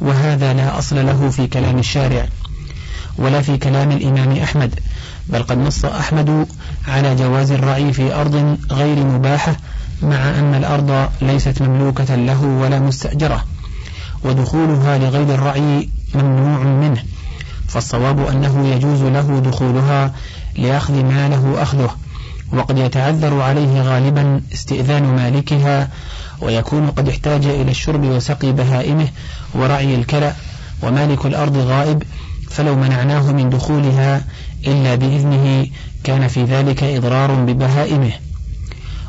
وهذا 0.00 0.52
لا 0.52 0.78
أصل 0.78 1.06
له 1.06 1.30
في 1.30 1.46
كلام 1.46 1.78
الشارع 1.78 2.28
ولا 3.18 3.42
في 3.42 3.56
كلام 3.56 3.90
الإمام 3.90 4.36
أحمد 4.36 4.80
بل 5.28 5.42
قد 5.42 5.58
نص 5.58 5.84
أحمد 5.84 6.46
على 6.88 7.14
جواز 7.14 7.52
الرعي 7.52 7.92
في 7.92 8.14
أرض 8.14 8.58
غير 8.70 9.04
مباحة 9.04 9.56
مع 10.02 10.16
أن 10.16 10.54
الأرض 10.54 11.08
ليست 11.22 11.62
مملوكة 11.62 12.14
له 12.14 12.42
ولا 12.42 12.78
مستأجرة. 12.78 13.44
ودخولها 14.24 14.98
لغير 14.98 15.34
الرعي 15.34 15.88
ممنوع 16.14 16.58
منه. 16.58 17.02
فالصواب 17.68 18.26
أنه 18.26 18.68
يجوز 18.68 19.02
له 19.02 19.40
دخولها 19.40 20.12
لأخذ 20.56 21.04
ما 21.04 21.28
له 21.28 21.62
أخذه. 21.62 21.90
وقد 22.52 22.78
يتعذر 22.78 23.40
عليه 23.40 23.82
غالبا 23.82 24.40
استئذان 24.52 25.02
مالكها 25.02 25.88
ويكون 26.40 26.90
قد 26.90 27.08
احتاج 27.08 27.46
إلى 27.46 27.70
الشرب 27.70 28.04
وسقي 28.04 28.52
بهائمه 28.52 29.08
ورعي 29.54 29.94
الكلأ 29.94 30.32
ومالك 30.82 31.26
الأرض 31.26 31.56
غائب 31.56 32.02
فلو 32.50 32.76
منعناه 32.76 33.32
من 33.32 33.50
دخولها 33.50 34.24
إلا 34.66 34.94
بإذنه 34.94 35.66
كان 36.04 36.28
في 36.28 36.44
ذلك 36.44 36.84
إضرار 36.84 37.34
ببهائمه. 37.34 38.12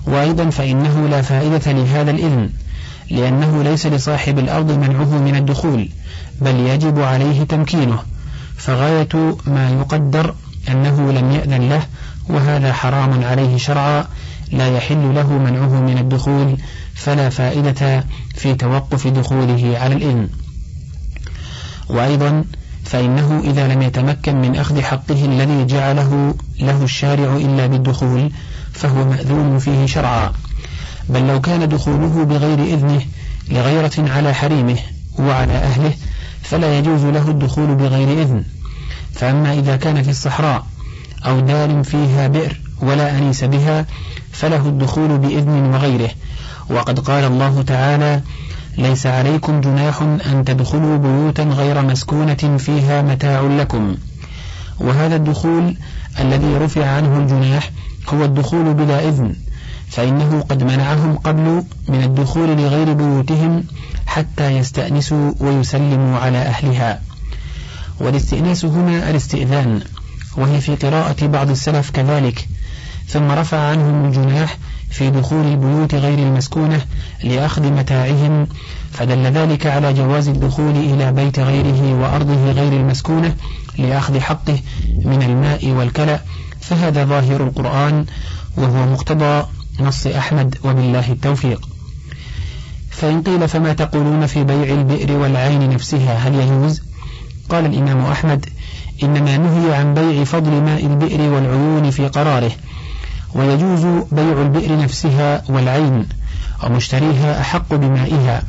وأيضا 0.07 0.49
فإنه 0.49 1.07
لا 1.07 1.21
فائدة 1.21 1.71
لهذا 1.71 2.11
الإذن 2.11 2.49
لأنه 3.11 3.63
ليس 3.63 3.87
لصاحب 3.87 4.39
الأرض 4.39 4.71
منعه 4.71 5.17
من 5.17 5.35
الدخول 5.35 5.89
بل 6.41 6.55
يجب 6.55 6.99
عليه 6.99 7.43
تمكينه. 7.43 7.99
فغاية 8.57 9.37
ما 9.47 9.69
يقدر 9.69 10.35
أنه 10.69 11.11
لم 11.11 11.31
يأذن 11.31 11.69
له 11.69 11.81
وهذا 12.29 12.73
حرام 12.73 13.23
عليه 13.23 13.57
شرعا 13.57 14.05
لا 14.51 14.77
يحل 14.77 15.15
له 15.15 15.33
منعه 15.33 15.81
من 15.81 15.97
الدخول 15.97 16.57
فلا 16.95 17.29
فائدة 17.29 18.05
في 18.35 18.55
توقف 18.55 19.07
دخوله 19.07 19.77
على 19.81 19.95
الإذن. 19.95 20.29
وأيضا 21.89 22.43
فإنه 22.91 23.41
إذا 23.43 23.67
لم 23.67 23.81
يتمكن 23.81 24.41
من 24.41 24.55
أخذ 24.55 24.81
حقه 24.81 25.25
الذي 25.25 25.65
جعله 25.65 26.35
له 26.59 26.83
الشارع 26.83 27.35
إلا 27.35 27.67
بالدخول 27.67 28.31
فهو 28.73 29.05
مأذون 29.05 29.59
فيه 29.59 29.85
شرعا. 29.85 30.31
بل 31.09 31.27
لو 31.27 31.41
كان 31.41 31.69
دخوله 31.69 32.23
بغير 32.23 32.59
إذنه 32.59 33.01
لغيرة 33.49 33.91
على 33.97 34.33
حريمه 34.33 34.77
وعلى 35.19 35.53
أهله 35.53 35.93
فلا 36.41 36.79
يجوز 36.79 37.05
له 37.05 37.29
الدخول 37.29 37.75
بغير 37.75 38.21
إذن. 38.21 38.43
فأما 39.13 39.53
إذا 39.53 39.75
كان 39.75 40.03
في 40.03 40.09
الصحراء 40.09 40.65
أو 41.25 41.39
دار 41.39 41.83
فيها 41.83 42.27
بئر 42.27 42.61
ولا 42.81 43.17
أنيس 43.17 43.43
بها 43.43 43.85
فله 44.31 44.67
الدخول 44.67 45.17
بإذن 45.17 45.73
وغيره. 45.73 46.09
وقد 46.69 46.99
قال 46.99 47.23
الله 47.23 47.61
تعالى 47.61 48.21
ليس 48.77 49.05
عليكم 49.05 49.61
جناح 49.61 50.01
أن 50.01 50.43
تدخلوا 50.45 50.97
بيوتا 50.97 51.43
غير 51.43 51.81
مسكونة 51.81 52.57
فيها 52.57 53.01
متاع 53.01 53.41
لكم. 53.41 53.95
وهذا 54.79 55.15
الدخول 55.15 55.77
الذي 56.19 56.57
رفع 56.57 56.85
عنه 56.85 57.17
الجناح 57.17 57.71
هو 58.09 58.25
الدخول 58.25 58.73
بلا 58.73 59.09
إذن 59.09 59.35
فإنه 59.89 60.41
قد 60.49 60.63
منعهم 60.63 61.17
قبل 61.17 61.63
من 61.87 62.03
الدخول 62.03 62.49
لغير 62.49 62.93
بيوتهم 62.93 63.63
حتى 64.07 64.57
يستأنسوا 64.57 65.33
ويسلموا 65.39 66.19
على 66.19 66.37
أهلها. 66.37 67.01
والاستئناس 67.99 68.65
هنا 68.65 69.09
الاستئذان 69.09 69.81
وهي 70.37 70.61
في 70.61 70.75
قراءة 70.75 71.27
بعض 71.27 71.49
السلف 71.49 71.89
كذلك 71.89 72.47
ثم 73.07 73.31
رفع 73.31 73.57
عنهم 73.57 74.05
الجناح 74.05 74.57
في 74.91 75.09
دخول 75.09 75.45
البيوت 75.45 75.95
غير 75.95 76.19
المسكونة 76.19 76.81
لأخذ 77.23 77.71
متاعهم 77.71 78.47
فدل 78.91 79.23
ذلك 79.23 79.67
على 79.67 79.93
جواز 79.93 80.27
الدخول 80.27 80.75
إلى 80.75 81.11
بيت 81.11 81.39
غيره 81.39 81.93
وأرضه 82.01 82.51
غير 82.51 82.73
المسكونة 82.73 83.35
لأخذ 83.77 84.19
حقه 84.19 84.59
من 85.05 85.23
الماء 85.23 85.67
والكلأ 85.67 86.19
فهذا 86.61 87.05
ظاهر 87.05 87.43
القرآن 87.43 88.05
وهو 88.57 88.85
مقتضى 88.85 89.45
نص 89.79 90.07
أحمد 90.07 90.57
وبالله 90.63 91.11
التوفيق. 91.11 91.69
فإن 92.89 93.21
قيل 93.21 93.47
فما 93.47 93.73
تقولون 93.73 94.25
في 94.25 94.43
بيع 94.43 94.73
البئر 94.73 95.11
والعين 95.11 95.69
نفسها 95.69 96.17
هل 96.17 96.35
يجوز؟ 96.35 96.81
قال 97.49 97.65
الإمام 97.65 98.05
أحمد 98.05 98.45
إنما 99.03 99.37
نهي 99.37 99.73
عن 99.75 99.93
بيع 99.93 100.23
فضل 100.23 100.51
ماء 100.51 100.85
البئر 100.85 101.21
والعيون 101.21 101.91
في 101.91 102.07
قراره. 102.07 102.51
ويجوز 103.35 103.85
بيع 104.11 104.41
البئر 104.41 104.77
نفسها 104.77 105.43
والعين 105.49 106.07
ومشتريها 106.63 107.41
أحق 107.41 107.73
بمائها. 107.73 108.43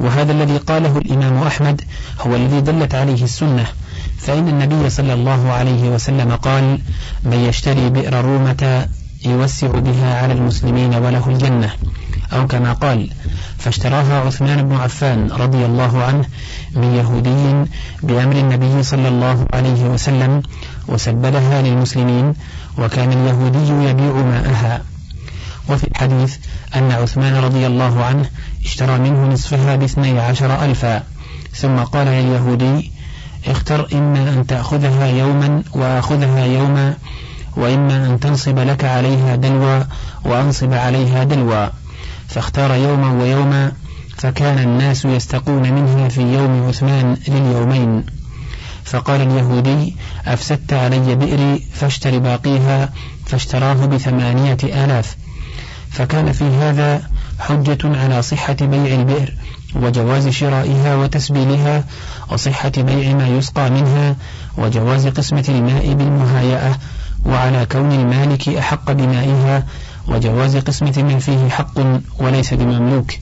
وهذا 0.00 0.32
الذي 0.32 0.56
قاله 0.56 0.98
الإمام 0.98 1.42
أحمد 1.42 1.80
هو 2.20 2.34
الذي 2.34 2.60
دلت 2.60 2.94
عليه 2.94 3.24
السنة. 3.24 3.66
فإن 4.18 4.48
النبي 4.48 4.90
صلى 4.90 5.14
الله 5.14 5.52
عليه 5.52 5.88
وسلم 5.88 6.36
قال 6.36 6.78
من 7.24 7.38
يشتري 7.38 7.90
بئر 7.90 8.24
رومة 8.24 8.88
يوسع 9.24 9.68
بها 9.68 10.22
على 10.22 10.32
المسلمين 10.32 10.94
وله 10.94 11.28
الجنة. 11.28 11.70
أو 12.32 12.46
كما 12.46 12.72
قال 12.72 13.10
فاشتراها 13.58 14.20
عثمان 14.20 14.68
بن 14.68 14.76
عفان 14.76 15.30
رضي 15.30 15.64
الله 15.64 16.02
عنه 16.02 16.24
من 16.76 16.94
يهودي 16.94 17.70
بأمر 18.02 18.36
النبي 18.36 18.82
صلى 18.82 19.08
الله 19.08 19.46
عليه 19.52 19.84
وسلم 19.84 20.42
وسبلها 20.88 21.62
للمسلمين 21.62 22.34
وكان 22.78 23.12
اليهودي 23.12 23.88
يبيع 23.88 24.12
ماءها. 24.12 24.82
وفي 25.68 25.84
الحديث 25.84 26.36
أن 26.76 26.92
عثمان 26.92 27.36
رضي 27.36 27.66
الله 27.66 28.04
عنه 28.04 28.30
اشترى 28.64 28.98
منه 28.98 29.26
نصفها 29.26 29.76
باثني 29.76 30.20
عشر 30.20 30.64
ألفا. 30.64 31.02
ثم 31.54 31.76
قال 31.76 32.06
لليهودي 32.06 32.92
اختر 33.46 33.88
إما 33.92 34.28
أن 34.32 34.46
تأخذها 34.46 35.06
يوما 35.06 35.62
وأخذها 35.72 36.44
يوما 36.44 36.94
وإما 37.56 38.06
أن 38.06 38.20
تنصب 38.20 38.58
لك 38.58 38.84
عليها 38.84 39.36
دلوى 39.36 39.86
وأنصب 40.24 40.72
عليها 40.72 41.24
دلوى. 41.24 41.70
فاختار 42.28 42.74
يوما 42.74 43.22
ويوما 43.22 43.72
فكان 44.18 44.58
الناس 44.58 45.04
يستقون 45.04 45.72
منها 45.72 46.08
في 46.08 46.20
يوم 46.20 46.68
عثمان 46.68 47.16
لليومين. 47.28 48.04
فقال 48.84 49.20
اليهودي 49.20 49.96
أفسدت 50.26 50.72
علي 50.72 51.14
بئري 51.14 51.62
فاشتر 51.72 52.18
باقيها 52.18 52.92
فاشتراه 53.26 53.86
بثمانية 53.86 54.58
آلاف. 54.64 55.16
فكان 55.90 56.32
في 56.32 56.44
هذا 56.44 57.02
حجة 57.38 57.78
على 57.84 58.22
صحة 58.22 58.56
بيع 58.60 58.94
البئر 58.94 59.34
وجواز 59.74 60.28
شرائها 60.28 60.96
وتسبيلها 60.96 61.84
وصحة 62.32 62.72
بيع 62.76 63.14
ما 63.14 63.28
يسقى 63.28 63.70
منها 63.70 64.16
وجواز 64.58 65.06
قسمة 65.06 65.44
الماء 65.48 65.94
بالمهايئة 65.94 66.78
وعلى 67.26 67.66
كون 67.66 67.92
المالك 67.92 68.48
أحق 68.48 68.92
بمائها 68.92 69.66
وجواز 70.08 70.56
قسمة 70.56 70.94
من 70.96 71.18
فيه 71.18 71.48
حق 71.48 71.78
وليس 72.18 72.54
بمملوك. 72.54 73.12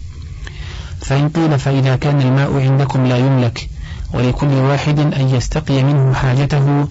فإن 1.00 1.28
قيل 1.28 1.58
فإذا 1.58 1.96
كان 1.96 2.20
الماء 2.20 2.60
عندكم 2.60 3.06
لا 3.06 3.16
يملك 3.16 3.68
ولكل 4.14 4.46
واحد 4.46 4.98
أن 4.98 5.28
يستقي 5.28 5.82
منه 5.82 6.14
حاجته 6.14 6.88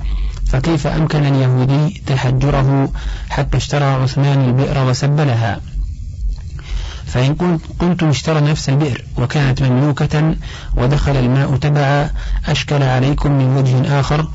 فكيف 0.47 0.88
أمكن 0.88 1.25
اليهودي 1.25 2.03
تحجره 2.07 2.89
حتى 3.29 3.57
اشترى 3.57 3.86
عثمان 3.86 4.41
البئر 4.41 4.89
وسبلها؟ 4.89 5.60
فإن 7.05 7.60
كنتم 7.79 8.07
اشترى 8.10 8.41
نفس 8.41 8.69
البئر 8.69 9.05
وكانت 9.17 9.63
مملوكة 9.63 10.36
ودخل 10.77 11.15
الماء 11.17 11.55
تبعا 11.55 12.10
أشكل 12.47 12.84
عليكم 12.84 13.31
من 13.31 13.57
وجه 13.57 13.99
آخر 13.99 14.27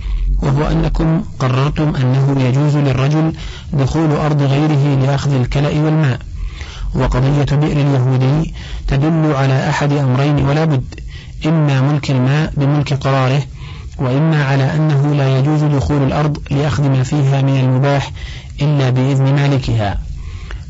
وهو 0.43 0.67
أنكم 0.67 1.23
قررتم 1.39 1.97
أنه 1.97 2.43
يجوز 2.43 2.77
للرجل 2.77 3.33
دخول 3.73 4.13
أرض 4.13 4.43
غيره 4.43 5.07
لأخذ 5.07 5.35
الكلأ 5.35 5.69
والماء. 5.69 6.19
وقضية 6.95 7.57
بئر 7.57 7.77
اليهودي 7.77 8.55
تدل 8.89 9.33
على 9.35 9.69
أحد 9.69 9.93
أمرين 9.93 10.47
ولا 10.49 10.65
بد. 10.65 11.06
إما 11.47 11.81
ملك 11.81 12.11
الماء 12.11 12.53
بملك 12.57 12.95
قراره 12.95 13.43
وإما 13.99 14.45
على 14.45 14.75
أنه 14.75 15.15
لا 15.15 15.39
يجوز 15.39 15.63
دخول 15.63 16.03
الأرض 16.03 16.39
لأخذ 16.51 16.89
ما 16.89 17.03
فيها 17.03 17.43
من 17.43 17.61
المباح 17.61 18.11
إلا 18.63 18.91
بإذن 18.91 19.35
مالكها. 19.35 19.99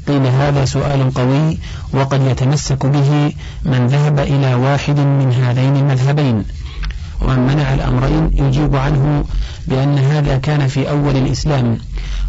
قيل 0.08 0.26
هذا 0.26 0.64
سؤال 0.64 1.14
قوي 1.14 1.58
وقد 1.92 2.22
يتمسك 2.22 2.86
به 2.86 3.32
من 3.64 3.86
ذهب 3.86 4.18
إلى 4.18 4.54
واحد 4.54 4.98
من 4.98 5.32
هذين 5.32 5.76
المذهبين 5.76 6.44
ومن 7.22 7.38
منع 7.38 7.74
الأمرين 7.74 8.30
يجيب 8.32 8.76
عنه 8.76 9.24
بأن 9.68 9.98
هذا 9.98 10.36
كان 10.36 10.68
في 10.68 10.90
أول 10.90 11.16
الإسلام 11.16 11.78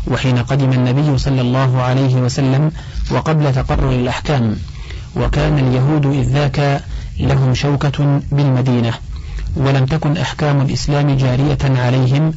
وحين 0.08 0.38
قدم 0.38 0.71
النبي 0.71 1.17
صلى 1.17 1.41
الله 1.41 1.82
عليه 1.82 2.15
وسلم 2.15 2.71
وقبل 3.12 3.54
تقرر 3.54 3.91
الأحكام 3.91 4.56
وكان 5.15 5.60
اليهود 5.60 6.06
إذ 6.06 6.34
ذاك 6.34 6.84
لهم 7.19 7.53
شوكة 7.53 8.21
بالمدينة. 8.32 8.93
ولم 9.56 9.86
تكن 9.86 10.17
أحكام 10.17 10.62
الإسلام 10.62 11.17
جارية 11.17 11.58
عليهم 11.63 12.34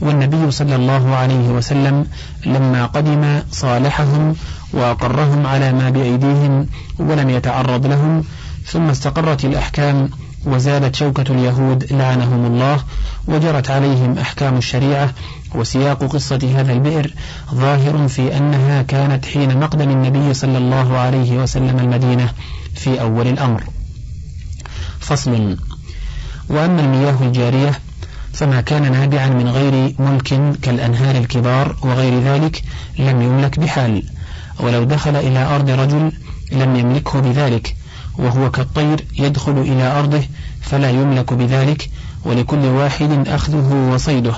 والنبي 0.00 0.50
صلى 0.50 0.76
الله 0.76 1.14
عليه 1.14 1.48
وسلم 1.48 2.06
لما 2.46 2.86
قدم 2.86 3.40
صالحهم 3.50 4.36
وأقرهم 4.72 5.46
على 5.46 5.72
ما 5.72 5.90
بأيديهم 5.90 6.66
ولم 6.98 7.30
يتعرض 7.30 7.86
لهم 7.86 8.24
ثم 8.66 8.90
استقرت 8.90 9.44
الأحكام 9.44 10.08
وزالت 10.46 10.94
شوكة 10.94 11.32
اليهود 11.32 11.92
لعنهم 11.92 12.46
الله 12.46 12.80
وجرت 13.26 13.70
عليهم 13.70 14.18
أحكام 14.18 14.56
الشريعة 14.56 15.10
وسياق 15.54 16.04
قصة 16.04 16.52
هذا 16.56 16.72
البئر 16.72 17.14
ظاهر 17.54 18.08
في 18.08 18.36
أنها 18.36 18.82
كانت 18.82 19.26
حين 19.26 19.60
مقدم 19.60 19.90
النبي 19.90 20.34
صلى 20.34 20.58
الله 20.58 20.98
عليه 20.98 21.38
وسلم 21.38 21.78
المدينة 21.78 22.28
في 22.74 23.00
أول 23.00 23.26
الأمر. 23.26 23.64
فصل 25.04 25.56
وأما 26.48 26.80
المياه 26.80 27.16
الجارية 27.20 27.80
فما 28.32 28.60
كان 28.60 28.92
نابعا 28.92 29.28
من 29.28 29.48
غير 29.48 29.94
ملك 29.98 30.58
كالأنهار 30.62 31.16
الكبار 31.16 31.76
وغير 31.82 32.20
ذلك 32.20 32.62
لم 32.98 33.22
يملك 33.22 33.58
بحال. 33.58 34.02
ولو 34.60 34.84
دخل 34.84 35.16
إلى 35.16 35.38
أرض 35.38 35.70
رجل 35.70 36.12
لم 36.52 36.76
يملكه 36.76 37.20
بذلك 37.20 37.76
وهو 38.18 38.50
كالطير 38.50 39.04
يدخل 39.18 39.58
إلى 39.58 39.98
أرضه 39.98 40.22
فلا 40.60 40.90
يملك 40.90 41.32
بذلك 41.32 41.90
ولكل 42.24 42.64
واحد 42.64 43.28
أخذه 43.28 43.90
وصيده. 43.94 44.34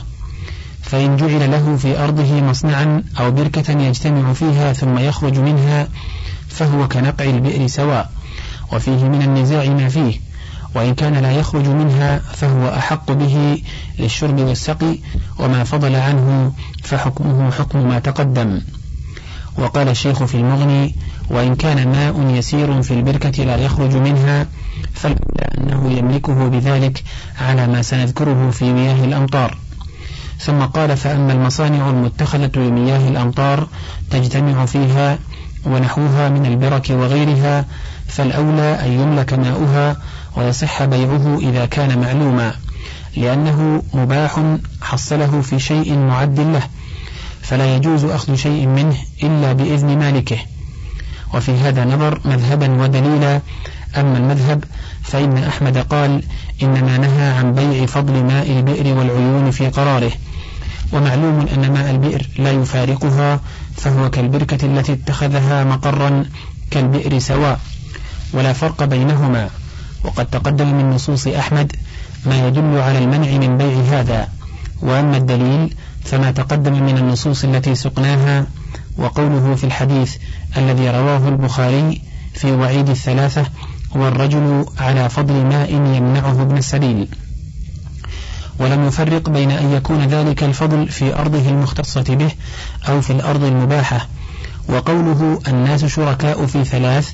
فإن 0.83 1.17
جعل 1.17 1.51
له 1.51 1.77
في 1.77 2.05
أرضه 2.05 2.41
مصنعا 2.41 3.05
أو 3.19 3.31
بركة 3.31 3.73
يجتمع 3.73 4.33
فيها 4.33 4.73
ثم 4.73 4.99
يخرج 4.99 5.39
منها 5.39 5.89
فهو 6.49 6.89
كنقع 6.89 7.25
البئر 7.25 7.67
سواء. 7.67 8.11
وفيه 8.73 9.05
من 9.05 9.23
النزاع 9.23 9.69
ما 9.69 9.89
فيه. 9.89 10.26
وإن 10.77 10.95
كان 10.95 11.15
لا 11.15 11.33
يخرج 11.33 11.69
منها 11.69 12.19
فهو 12.19 12.69
أحق 12.69 13.13
به 13.13 13.63
للشرب 13.99 14.41
والسقي 14.41 14.99
وما 15.39 15.65
فضل 15.65 15.95
عنه 15.95 16.53
فحكمه 16.83 17.51
حكم 17.51 17.89
ما 17.89 17.99
تقدم. 17.99 18.61
وقال 19.59 19.89
الشيخ 19.89 20.25
في 20.25 20.35
المغني 20.35 20.95
وإن 21.31 21.55
كان 21.55 21.89
ماء 21.89 22.37
يسير 22.39 22.83
في 22.83 22.91
البركة 22.95 23.45
لا 23.45 23.57
يخرج 23.57 23.97
منها 23.97 24.47
فالأولى 24.95 25.49
أنه 25.59 25.93
يملكه 25.99 26.49
بذلك 26.49 27.05
على 27.41 27.67
ما 27.67 27.83
سنذكره 27.83 28.51
في 28.51 28.73
مياه 28.73 29.05
الأمطار. 29.05 29.59
ثم 30.39 30.63
قال 30.63 30.97
فأما 30.97 31.33
المصانع 31.33 31.91
المتخذة 31.91 32.51
لمياه 32.57 33.09
الأمطار 33.09 33.69
تجتمع 34.11 34.67
فيها 34.67 35.19
ونحوها 35.67 36.29
من 36.29 36.47
البرك 36.47 36.91
وغيرها 36.91 37.65
فالأولى 38.09 38.81
أن 38.85 38.93
يملك 38.93 39.33
ماؤها 39.33 39.97
ويصح 40.37 40.85
بيعه 40.85 41.39
إذا 41.39 41.67
كان 41.67 41.99
معلوما 41.99 42.55
لأنه 43.17 43.83
مباح 43.95 44.41
حصله 44.83 45.41
في 45.41 45.59
شيء 45.61 45.99
معد 45.99 46.41
له 46.41 46.63
فلا 47.43 47.77
يجوز 47.77 48.05
أخذ 48.05 48.35
شيء 48.35 48.67
منه 48.67 48.97
إلا 49.23 49.53
بإذن 49.53 49.99
مالكه. 49.99 50.39
وفي 51.35 51.53
هذا 51.53 51.85
نظر 51.85 52.21
مذهبا 52.25 52.83
ودليلا 52.83 53.41
أما 53.97 54.19
المذهب 54.19 54.65
فإن 55.03 55.39
أحمد 55.39 55.79
قال 55.79 56.23
إنما 56.63 56.99
نهى 56.99 57.29
عن 57.29 57.55
بيع 57.55 57.87
فضل 57.87 58.25
ماء 58.25 58.51
البئر 58.51 58.99
والعيون 58.99 59.51
في 59.51 59.69
قراره. 59.69 60.13
ومعلوم 60.93 61.47
أن 61.55 61.73
ماء 61.73 61.91
البئر 61.91 62.29
لا 62.39 62.51
يفارقها 62.51 63.41
فهو 63.77 64.11
كالبركة 64.11 64.67
التي 64.67 64.93
اتخذها 64.93 65.65
مقرا 65.65 66.25
كالبئر 66.71 67.19
سواء 67.19 67.61
ولا 68.33 68.53
فرق 68.53 68.85
بينهما. 68.85 69.51
وقد 70.05 70.27
تقدم 70.27 70.75
من 70.75 70.91
نصوص 70.91 71.27
أحمد 71.27 71.77
ما 72.27 72.49
يدل 72.49 72.79
على 72.79 72.99
المنع 72.99 73.47
من 73.47 73.59
بيع 73.59 74.01
هذا. 74.01 74.29
وأما 74.83 75.17
الدليل 75.17 75.75
فما 76.05 76.31
تقدم 76.31 76.73
من 76.73 76.99
النصوص 76.99 77.45
التي 77.45 77.75
سقناها 77.75 78.47
وقوله 78.99 79.55
في 79.55 79.65
الحديث 79.65 80.17
الذي 80.57 80.91
رواه 80.91 81.29
البخاري 81.29 82.03
في 82.35 82.53
وعيد 82.53 82.89
الثلاثة 82.89 83.47
والرجل 83.95 84.67
على 84.79 85.09
فضل 85.09 85.35
ماء 85.35 85.73
يمنعه 85.73 86.43
ابن 86.43 86.57
السبيل. 86.57 87.09
ولم 88.59 88.87
يفرق 88.87 89.29
بين 89.29 89.51
أن 89.51 89.73
يكون 89.73 90.07
ذلك 90.07 90.43
الفضل 90.45 90.89
في 90.89 91.15
أرضه 91.15 91.49
المختصة 91.49 92.03
به 92.03 92.31
أو 92.89 93.01
في 93.01 93.11
الأرض 93.13 93.45
المباحة. 93.45 94.09
وقوله 94.69 95.41
الناس 95.49 95.85
شركاء 95.85 96.47
في 96.47 96.65
ثلاث 96.65 97.13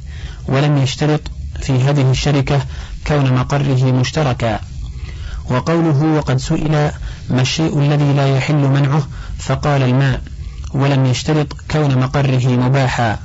ولم 0.49 0.79
يشترط 0.79 1.21
في 1.63 1.73
هذه 1.73 2.11
الشركة 2.11 2.61
كون 3.07 3.33
مقره 3.33 3.93
مشتركا. 3.93 4.61
وقوله 5.51 6.05
وقد 6.05 6.37
سئل 6.37 6.91
ما 7.31 7.41
الشيء 7.41 7.79
الذي 7.79 8.13
لا 8.13 8.37
يحل 8.37 8.55
منعه؟ 8.55 9.09
فقال 9.39 9.83
الماء 9.83 10.21
ولم 10.75 11.07
يشترط 11.07 11.47
كون 11.71 11.99
مقره 11.99 12.47
مباحا. 12.47 13.19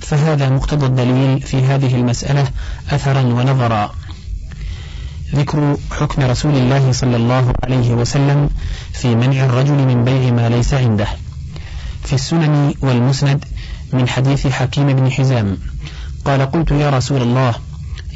فهذا 0.00 0.48
مقتضى 0.48 0.86
الدليل 0.86 1.40
في 1.40 1.64
هذه 1.64 1.94
المسألة 1.94 2.48
أثرا 2.90 3.20
ونظرا. 3.20 3.94
ذكر 5.34 5.76
حكم 6.00 6.22
رسول 6.22 6.56
الله 6.56 6.92
صلى 6.92 7.16
الله 7.16 7.52
عليه 7.64 7.90
وسلم 7.90 8.50
في 8.92 9.14
منع 9.14 9.44
الرجل 9.44 9.74
من 9.74 10.04
بيع 10.04 10.30
ما 10.30 10.48
ليس 10.48 10.74
عنده. 10.74 11.08
في 12.04 12.12
السنن 12.12 12.74
والمسند 12.80 13.44
من 13.92 14.08
حديث 14.08 14.46
حكيم 14.46 14.86
بن 14.86 15.10
حزام 15.10 15.58
قال 16.24 16.50
قلت 16.50 16.70
يا 16.70 16.90
رسول 16.90 17.22
الله 17.22 17.54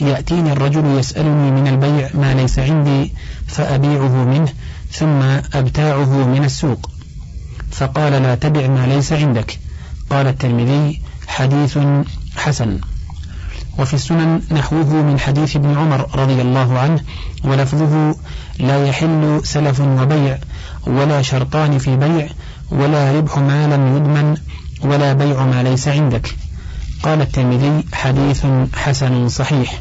يأتيني 0.00 0.52
الرجل 0.52 0.98
يسألني 0.98 1.50
من 1.50 1.68
البيع 1.68 2.10
ما 2.14 2.34
ليس 2.34 2.58
عندي 2.58 3.12
فأبيعه 3.46 4.24
منه 4.24 4.52
ثم 4.90 5.22
أبتاعه 5.58 6.26
من 6.26 6.44
السوق. 6.44 6.90
فقال 7.70 8.12
لا 8.12 8.34
تبع 8.34 8.66
ما 8.66 8.86
ليس 8.86 9.12
عندك. 9.12 9.58
قال 10.10 10.26
الترمذي 10.26 11.02
حديث 11.26 11.78
حسن. 12.36 12.78
وفي 13.78 13.94
السنن 13.94 14.42
نحوه 14.50 15.02
من 15.02 15.20
حديث 15.20 15.56
ابن 15.56 15.76
عمر 15.76 16.08
رضي 16.14 16.42
الله 16.42 16.78
عنه 16.78 17.00
ولفظه 17.44 18.16
لا 18.58 18.86
يحل 18.86 19.40
سلف 19.44 19.80
وبيع 19.80 20.38
ولا 20.86 21.22
شرطان 21.22 21.78
في 21.78 21.96
بيع 21.96 22.28
ولا 22.70 23.18
ربح 23.18 23.38
ما 23.38 23.66
لم 23.66 23.96
يضمن 23.96 24.36
ولا 24.84 25.12
بيع 25.12 25.44
ما 25.46 25.62
ليس 25.62 25.88
عندك. 25.88 26.34
قال 27.02 27.20
الترمذي 27.20 27.84
حديث 27.92 28.46
حسن 28.74 29.28
صحيح. 29.28 29.80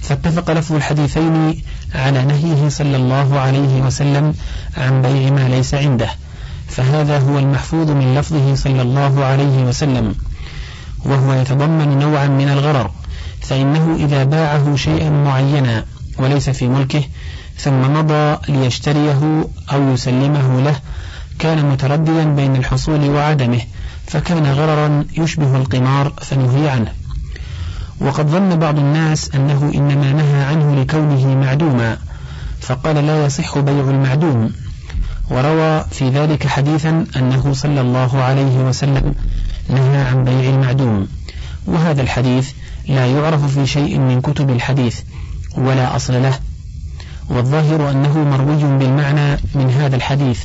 فاتفق 0.00 0.50
لفظ 0.50 0.74
الحديثين 0.74 1.62
على 1.94 2.24
نهيه 2.24 2.68
صلى 2.68 2.96
الله 2.96 3.38
عليه 3.38 3.82
وسلم 3.82 4.34
عن 4.76 5.02
بيع 5.02 5.30
ما 5.30 5.48
ليس 5.48 5.74
عنده 5.74 6.10
فهذا 6.68 7.18
هو 7.18 7.38
المحفوظ 7.38 7.90
من 7.90 8.14
لفظه 8.14 8.54
صلى 8.54 8.82
الله 8.82 9.24
عليه 9.24 9.64
وسلم. 9.64 10.14
وهو 11.04 11.32
يتضمن 11.32 11.98
نوعا 11.98 12.26
من 12.26 12.48
الغرر 12.48 12.90
فإنه 13.40 13.96
إذا 14.00 14.24
باعه 14.24 14.76
شيئا 14.76 15.10
معينا 15.10 15.84
وليس 16.18 16.50
في 16.50 16.68
ملكه 16.68 17.04
ثم 17.58 17.80
مضى 17.80 18.38
ليشتريه 18.48 19.48
أو 19.72 19.92
يسلمه 19.92 20.60
له 20.60 20.76
كان 21.38 21.70
مترددا 21.70 22.24
بين 22.24 22.56
الحصول 22.56 23.10
وعدمه. 23.10 23.60
فكان 24.10 24.46
غررا 24.46 25.04
يشبه 25.18 25.56
القمار 25.56 26.12
فنهي 26.22 26.68
عنه. 26.68 26.92
وقد 28.00 28.26
ظن 28.26 28.56
بعض 28.58 28.78
الناس 28.78 29.30
أنه 29.34 29.72
إنما 29.74 30.12
نهى 30.12 30.44
عنه 30.44 30.80
لكونه 30.80 31.34
معدوما 31.34 31.98
فقال 32.60 33.06
لا 33.06 33.26
يصح 33.26 33.58
بيع 33.58 33.90
المعدوم. 33.90 34.52
وروى 35.30 35.84
في 35.90 36.08
ذلك 36.08 36.46
حديثا 36.46 37.06
أنه 37.16 37.52
صلى 37.52 37.80
الله 37.80 38.22
عليه 38.22 38.58
وسلم 38.58 39.14
نهى 39.68 39.98
عن 39.98 40.24
بيع 40.24 40.50
المعدوم. 40.50 41.08
وهذا 41.66 42.02
الحديث 42.02 42.50
لا 42.88 43.06
يعرف 43.06 43.58
في 43.58 43.66
شيء 43.66 43.98
من 43.98 44.20
كتب 44.20 44.50
الحديث 44.50 45.00
ولا 45.58 45.96
أصل 45.96 46.22
له. 46.22 46.38
والظاهر 47.28 47.90
أنه 47.90 48.18
مروي 48.18 48.78
بالمعنى 48.78 49.40
من 49.54 49.70
هذا 49.70 49.96
الحديث 49.96 50.44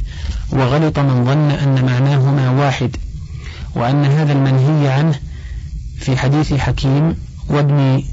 وغلط 0.52 1.00
من 1.00 1.26
ظن 1.26 1.52
أن 1.52 1.86
معناهما 1.86 2.50
واحد. 2.50 2.96
وأن 3.76 4.06
هذا 4.06 4.34
المنهي 4.34 4.88
عنه 4.88 5.20
في 6.00 6.18
حديث 6.18 6.54
حكيم 6.54 7.16
وابن 7.50 8.04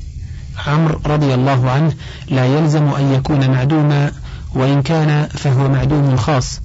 عمرو 0.67 1.01
رضي 1.07 1.35
الله 1.35 1.71
عنه 1.71 1.93
لا 2.29 2.47
يلزم 2.47 2.89
أن 2.89 3.13
يكون 3.13 3.51
معدوما 3.51 4.13
وإن 4.55 4.83
كان 4.83 5.27
فهو 5.27 5.69
معدوم 5.69 6.17
خاص 6.17 6.61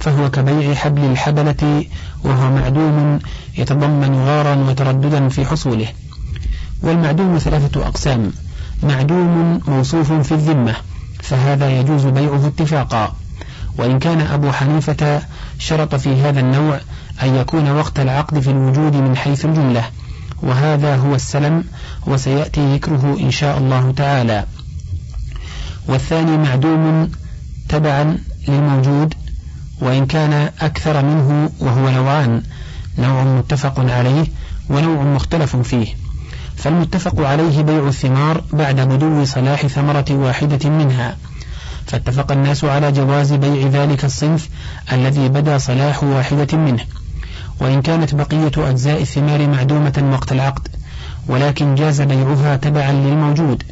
فهو 0.00 0.30
كبيع 0.30 0.74
حبل 0.74 1.04
الحبلة 1.04 1.84
وهو 2.24 2.50
معدوم 2.50 3.18
يتضمن 3.58 4.14
غارا 4.14 4.54
وترددا 4.54 5.28
في 5.28 5.46
حصوله. 5.46 5.88
والمعدوم 6.82 7.38
ثلاثة 7.38 7.86
أقسام 7.86 8.32
معدوم 8.82 9.60
موصوف 9.68 10.12
في 10.12 10.32
الذمة 10.32 10.76
فهذا 11.22 11.80
يجوز 11.80 12.06
بيعه 12.06 12.46
اتفاقا. 12.46 13.14
وإن 13.78 13.98
كان 13.98 14.20
أبو 14.20 14.52
حنيفة 14.52 15.22
شرط 15.58 15.94
في 15.94 16.22
هذا 16.22 16.40
النوع 16.40 16.80
أن 17.22 17.36
يكون 17.36 17.70
وقت 17.70 18.00
العقد 18.00 18.40
في 18.40 18.50
الوجود 18.50 18.96
من 18.96 19.16
حيث 19.16 19.44
الجملة. 19.44 19.84
وهذا 20.42 20.96
هو 20.96 21.14
السلم 21.14 21.64
وسيأتي 22.06 22.74
ذكره 22.74 23.16
إن 23.20 23.30
شاء 23.30 23.58
الله 23.58 23.92
تعالى. 23.92 24.44
والثاني 25.88 26.38
معدوم 26.38 27.10
تبعا 27.68 28.18
للموجود 28.48 29.14
وإن 29.80 30.06
كان 30.06 30.50
أكثر 30.60 31.04
منه 31.04 31.50
وهو 31.60 31.90
نوعان 31.90 32.42
نوع 32.98 33.24
متفق 33.24 33.80
عليه 33.80 34.26
ونوع 34.70 35.02
مختلف 35.02 35.56
فيه. 35.56 35.86
فالمتفق 36.56 37.20
عليه 37.20 37.62
بيع 37.62 37.88
الثمار 37.88 38.44
بعد 38.52 38.80
بدو 38.80 39.24
صلاح 39.24 39.66
ثمرة 39.66 40.04
واحدة 40.10 40.70
منها. 40.70 41.16
فاتفق 41.86 42.32
الناس 42.32 42.64
على 42.64 42.92
جواز 42.92 43.32
بيع 43.32 43.66
ذلك 43.66 44.04
الصنف 44.04 44.48
الذي 44.92 45.28
بدا 45.28 45.58
صلاح 45.58 46.04
واحدة 46.04 46.58
منه. 46.58 46.84
وإن 47.60 47.82
كانت 47.82 48.14
بقية 48.14 48.70
أجزاء 48.70 49.02
الثمار 49.02 49.48
معدومة 49.48 50.10
وقت 50.12 50.32
العقد 50.32 50.68
ولكن 51.28 51.74
جاز 51.74 52.00
بيعها 52.00 52.56
تبعا 52.56 52.92
للموجود 52.92 53.62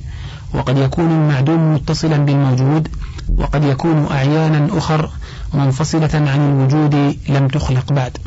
وقد 0.55 0.79
يكون 0.79 1.11
المعدوم 1.11 1.75
متصلا 1.75 2.17
بالموجود 2.17 2.89
وقد 3.37 3.65
يكون 3.65 4.07
أعيانا 4.11 4.79
أخر 4.79 5.11
منفصلة 5.55 6.11
عن 6.15 6.51
الوجود 6.51 7.17
لم 7.29 7.49
تخلق 7.49 7.93
بعد. 7.93 8.19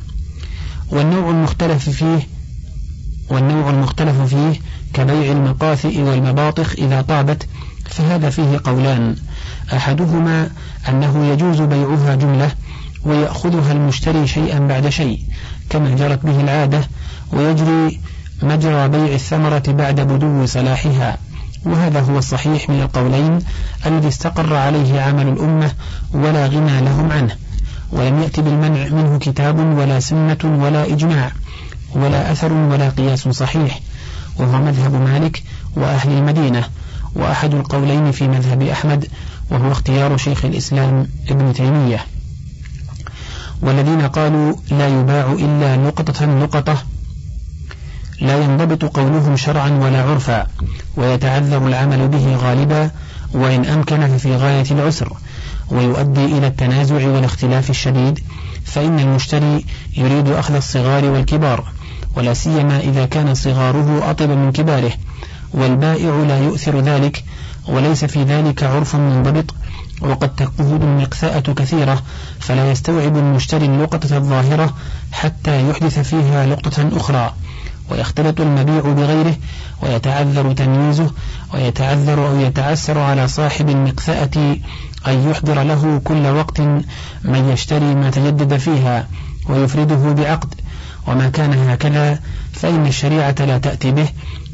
والنوع 0.92 1.30
المختلف 1.30 1.90
فيه 1.90 2.28
والنوع 3.30 3.70
المختلف 3.70 4.22
فيه 4.22 4.60
كبيع 4.94 5.32
المقاثئ 5.32 6.02
والمباطخ 6.02 6.74
إذا 6.78 7.02
طابت 7.02 7.48
فهذا 7.86 8.30
فيه 8.30 8.62
قولان. 8.64 9.16
أحدهما 9.74 10.50
أنه 10.90 11.26
يجوز 11.26 11.62
بيعها 11.62 12.16
جملة 12.16 12.52
ويأخذها 13.06 13.72
المشتري 13.72 14.28
شيئا 14.28 14.60
بعد 14.60 14.90
شيء 14.90 15.20
كما 15.70 15.96
جرت 15.96 16.26
به 16.26 16.42
العادة 16.42 16.82
ويجري 17.34 18.00
مجرى 18.44 18.88
بيع 18.88 19.14
الثمرة 19.14 19.64
بعد 19.68 20.00
بدو 20.00 20.46
صلاحها. 20.46 21.18
وهذا 21.66 22.00
هو 22.00 22.18
الصحيح 22.18 22.70
من 22.70 22.82
القولين 22.82 23.40
الذي 23.86 24.08
استقر 24.08 24.56
عليه 24.56 25.02
عمل 25.02 25.28
الأمة 25.28 25.72
ولا 26.14 26.48
غنى 26.48 26.82
لهم 26.82 27.12
عنه. 27.12 27.36
ولم 27.92 28.22
يأت 28.22 28.40
بالمنع 28.40 28.88
منه 28.88 29.18
كتاب 29.20 29.78
ولا 29.78 30.00
سنة 30.00 30.38
ولا 30.44 30.86
إجماع 30.86 31.32
ولا 31.96 32.32
أثر 32.32 32.54
ولا 32.54 32.90
قياس 32.90 33.30
صحيح. 33.30 33.80
وهو 34.40 34.62
مذهب 34.62 34.94
مالك 34.94 35.44
وأهل 35.76 36.12
المدينة 36.12 36.64
وأحد 37.16 37.54
القولين 37.54 38.12
في 38.12 38.28
مذهب 38.28 38.62
أحمد 38.62 39.08
وهو 39.52 39.72
اختيار 39.72 40.18
شيخ 40.18 40.46
الإسلام 40.46 41.08
ابن 41.30 41.54
تيمية. 41.54 42.06
والذين 43.62 44.02
قالوا 44.02 44.54
لا 44.72 44.88
يباع 44.88 45.32
إلا 45.32 45.76
نقطة 45.76 46.26
نقطة 46.26 46.78
لا 48.22 48.44
ينضبط 48.44 48.86
قولهم 48.98 49.38
شرعا 49.38 49.70
ولا 49.70 50.02
عرفا 50.04 50.48
ويتعذر 50.98 51.68
العمل 51.68 52.08
به 52.08 52.36
غالبا 52.36 52.92
وإن 53.34 53.66
أمكن 53.66 54.08
ففي 54.08 54.36
غاية 54.36 54.66
العسر 54.72 55.14
ويؤدي 55.72 56.26
إلى 56.26 56.48
التنازع 56.48 57.08
والاختلاف 57.08 57.70
الشديد 57.70 58.20
فإن 58.66 59.00
المشتري 59.00 59.66
يريد 59.98 60.28
أخذ 60.28 60.56
الصغار 60.56 61.06
والكبار 61.06 61.64
ولا 62.16 62.34
سيما 62.34 62.80
إذا 62.80 63.06
كان 63.06 63.34
صغاره 63.34 64.12
أطب 64.12 64.30
من 64.30 64.52
كباره 64.52 64.92
والبائع 65.54 66.24
لا 66.28 66.40
يؤثر 66.40 66.80
ذلك 66.80 67.24
وليس 67.68 68.06
في 68.06 68.24
ذلك 68.24 68.64
عرف 68.64 68.96
منضبط. 68.96 69.56
وقد 70.02 70.36
تكون 70.36 70.82
المقساءة 70.82 71.54
كثيرة 71.54 72.04
فلا 72.40 72.72
يستوعب 72.72 73.18
المشتري 73.18 73.66
اللقطة 73.66 74.18
الظاهرة 74.18 74.74
حتى 75.12 75.70
يحدث 75.70 76.00
فيها 76.00 76.46
لقطة 76.46 76.90
أخرى. 76.98 77.34
ويختلط 77.92 78.42
المبيع 78.42 78.80
بغيره 78.80 79.36
ويتعذر 79.84 80.54
تمييزه 80.54 81.12
ويتعذر 81.54 82.28
أو 82.28 82.40
يتعسر 82.40 82.98
على 82.98 83.28
صاحب 83.28 83.70
المقسأة 83.70 84.58
أن 85.08 85.30
يحضر 85.30 85.64
له 85.64 86.02
كل 86.04 86.28
وقت 86.28 86.62
من 87.24 87.50
يشتري 87.54 87.96
ما 87.96 88.10
تجدد 88.10 88.58
فيها 88.58 89.08
ويفرده 89.50 90.14
بعقد. 90.14 90.54
وما 91.08 91.30
كان 91.30 91.54
هكذا 91.70 92.20
فإن 92.54 92.86
الشريعة 92.86 93.36
لا 93.40 93.58
تأتي 93.58 93.92
به 93.92 94.10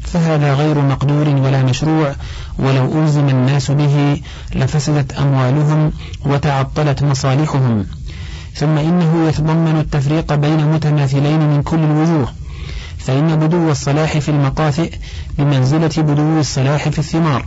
فهذا 0.08 0.54
غير 0.54 0.80
مقدور 0.80 1.28
ولا 1.28 1.62
مشروع 1.62 2.14
ولو 2.58 3.02
ألزم 3.02 3.28
الناس 3.28 3.70
به 3.70 4.20
لفسدت 4.54 5.12
أموالهم 5.12 5.92
وتعطلت 6.26 7.02
مصالحهم. 7.02 7.86
ثم 8.54 8.78
إنه 8.78 9.28
يتضمن 9.28 9.80
التفريق 9.80 10.34
بين 10.34 10.72
متماثلين 10.72 11.40
من 11.40 11.62
كل 11.62 11.78
الوجوه 11.78 12.28
فإن 12.98 13.36
بدو 13.36 13.70
الصلاح 13.70 14.18
في 14.18 14.28
المقاثئ 14.28 14.92
بمنزلة 15.38 15.90
بدو 15.98 16.40
الصلاح 16.40 16.88
في 16.88 16.98
الثمار 16.98 17.44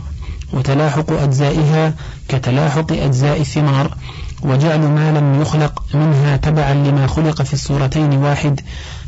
وتلاحق 0.52 1.12
أجزائها 1.12 1.94
كتلاحق 2.28 2.92
أجزاء 2.92 3.40
الثمار 3.40 3.96
وجعل 4.42 4.80
ما 4.80 5.18
لم 5.18 5.42
يخلق 5.42 5.82
منها 5.94 6.36
تبعا 6.36 6.74
لما 6.74 7.06
خلق 7.06 7.42
في 7.42 7.52
الصورتين 7.52 8.12
واحد 8.12 8.60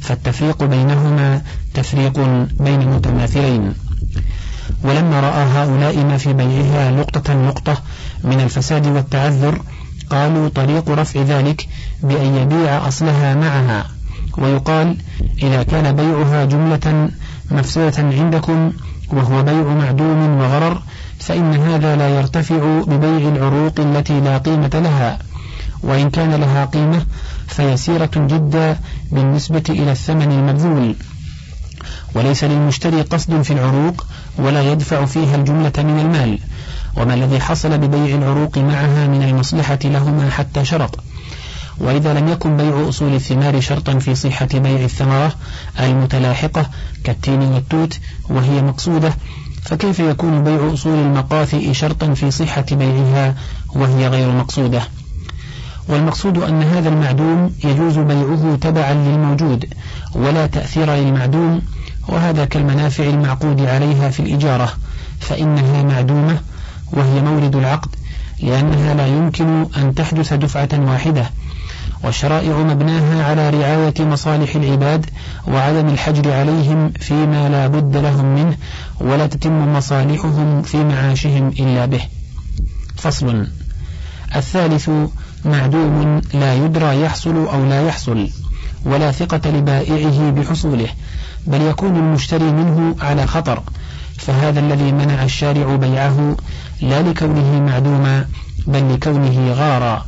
فالتفريق 0.05 0.65
بينهما 0.65 1.43
تفريق 1.75 2.19
بين 2.61 2.89
متماثلين. 2.91 3.75
ولما 4.85 5.21
رأى 5.21 5.45
هؤلاء 5.45 5.97
ما 6.05 6.17
في 6.17 6.33
بيعها 6.33 6.91
نقطة 6.91 7.35
نقطة 7.35 7.77
من 8.25 8.41
الفساد 8.41 8.87
والتعذر 8.87 9.61
قالوا 10.11 10.49
طريق 10.49 10.91
رفع 10.91 11.21
ذلك 11.21 11.69
بأن 12.03 12.37
يبيع 12.37 12.89
أصلها 12.89 13.35
معها. 13.35 13.87
ويقال 14.39 14.97
إذا 15.43 15.63
كان 15.63 15.97
بيعها 15.97 16.45
جملة 16.45 17.09
مفسدة 17.51 18.03
عندكم 18.03 18.73
وهو 19.13 19.43
بيع 19.43 19.63
معدوم 19.63 20.41
وغرر 20.41 20.83
فإن 21.19 21.55
هذا 21.55 21.97
لا 21.97 22.09
يرتفع 22.09 22.83
ببيع 22.87 23.29
العروق 23.29 23.81
التي 23.81 24.21
لا 24.21 24.39
قيمة 24.39 24.71
لها. 24.75 25.19
وإن 25.83 26.11
كان 26.11 26.35
لها 26.35 26.65
قيمة 26.65 27.07
فيسيرة 27.49 28.11
جدا 28.17 28.79
بالنسبة 29.13 29.63
إلى 29.69 29.93
الثمن 29.93 30.33
المبذول. 30.33 30.95
وليس 32.15 32.45
للمشتري 32.45 33.03
قصد 33.03 33.43
في 33.43 33.53
العروق 33.53 34.07
ولا 34.39 34.73
يدفع 34.73 35.05
فيها 35.05 35.37
الجملة 35.37 35.73
من 35.79 36.01
المال. 36.01 36.39
وما 36.97 37.15
الذي 37.15 37.41
حصل 37.41 37.79
ببيع 37.79 38.17
العروق 38.17 38.59
معها 38.59 39.07
من 39.07 39.23
المصلحة 39.23 39.79
لهما 39.85 40.31
حتى 40.31 40.65
شرط. 40.65 40.99
وإذا 41.79 42.15
لم 42.15 42.29
يكن 42.29 42.57
بيع 42.57 42.89
أصول 42.89 43.15
الثمار 43.15 43.61
شرطا 43.61 43.99
في 43.99 44.15
صحة 44.15 44.49
بيع 44.55 44.85
الثمرة 44.85 45.33
المتلاحقة 45.81 46.71
كالتين 47.05 47.43
والتوت 47.43 47.99
وهي 48.31 48.63
مقصودة 48.63 49.15
فكيف 49.63 49.99
يكون 49.99 50.45
بيع 50.45 50.73
أصول 50.75 50.99
المقاثئ 50.99 51.73
شرطا 51.73 52.15
في 52.15 52.31
صحة 52.31 52.67
بيعها 52.73 53.35
وهي 53.75 54.09
غير 54.09 54.33
مقصودة؟ 54.33 54.83
والمقصود 55.89 56.39
أن 56.39 56.63
هذا 56.63 56.89
المعدوم 56.89 57.53
يجوز 57.65 57.99
بيعه 57.99 58.57
تبعا 58.61 58.95
للموجود 58.95 59.65
ولا 60.15 60.47
تأثير 60.47 60.95
للمعدوم 60.95 61.63
وهذا 62.09 62.45
كالمنافع 62.45 63.05
المعقود 63.05 63.61
عليها 63.61 64.11
في 64.11 64.21
الإجارة 64.21 64.73
فإنها 65.21 65.83
معدومة 65.83 66.41
وهي 66.93 67.23
مورد 67.23 67.57
العقد 67.57 67.89
لأنها 68.43 68.95
لا 68.95 69.07
يمكن 69.07 69.67
أن 69.77 69.95
تحدث 69.95 70.33
دفعة 70.33 70.69
واحدة. 70.73 71.31
والشرائع 72.05 72.59
مبناها 72.59 73.25
على 73.25 73.51
رعاية 73.51 73.95
مصالح 74.01 74.55
العباد 74.55 75.07
وعدم 75.49 75.89
الحجر 75.89 76.33
عليهم 76.33 76.93
فيما 77.01 77.49
لا 77.49 77.67
بد 77.67 77.97
لهم 77.97 78.35
منه 78.35 78.57
ولا 79.01 79.27
تتم 79.27 79.77
مصالحهم 79.77 80.63
في 80.63 80.85
معاشهم 80.85 81.49
إلا 81.49 81.87
به. 81.87 82.01
فصل. 82.97 83.47
الثالث 84.37 84.91
معدوم 85.45 86.21
لا 86.35 86.55
يدرى 86.55 87.03
يحصل 87.03 87.37
أو 87.37 87.65
لا 87.65 87.87
يحصل 87.87 88.29
ولا 88.85 89.13
ثقة 89.13 89.51
لبائعه 89.51 90.31
بحصوله 90.31 90.89
بل 91.47 91.63
يكون 91.63 91.97
المشتري 91.97 92.53
منه 92.53 92.97
على 93.01 93.27
خطر 93.27 93.63
فهذا 94.19 94.61
الذي 94.61 94.93
منع 94.93 95.25
الشارع 95.25 95.77
بيعه 95.77 96.37
لا 96.81 97.03
لكونه 97.03 97.61
معدوما 97.61 98.27
بل 98.67 98.95
لكونه 98.95 99.53
غارا. 99.53 100.07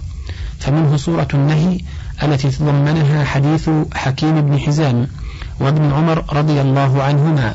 فمنه 0.59 0.97
صورة 0.97 1.29
النهي 1.35 1.81
التي 2.23 2.51
تضمنها 2.51 3.25
حديث 3.25 3.71
حكيم 3.95 4.41
بن 4.41 4.59
حزام 4.59 5.07
وابن 5.61 5.93
عمر 5.93 6.25
رضي 6.33 6.61
الله 6.61 7.03
عنهما 7.03 7.55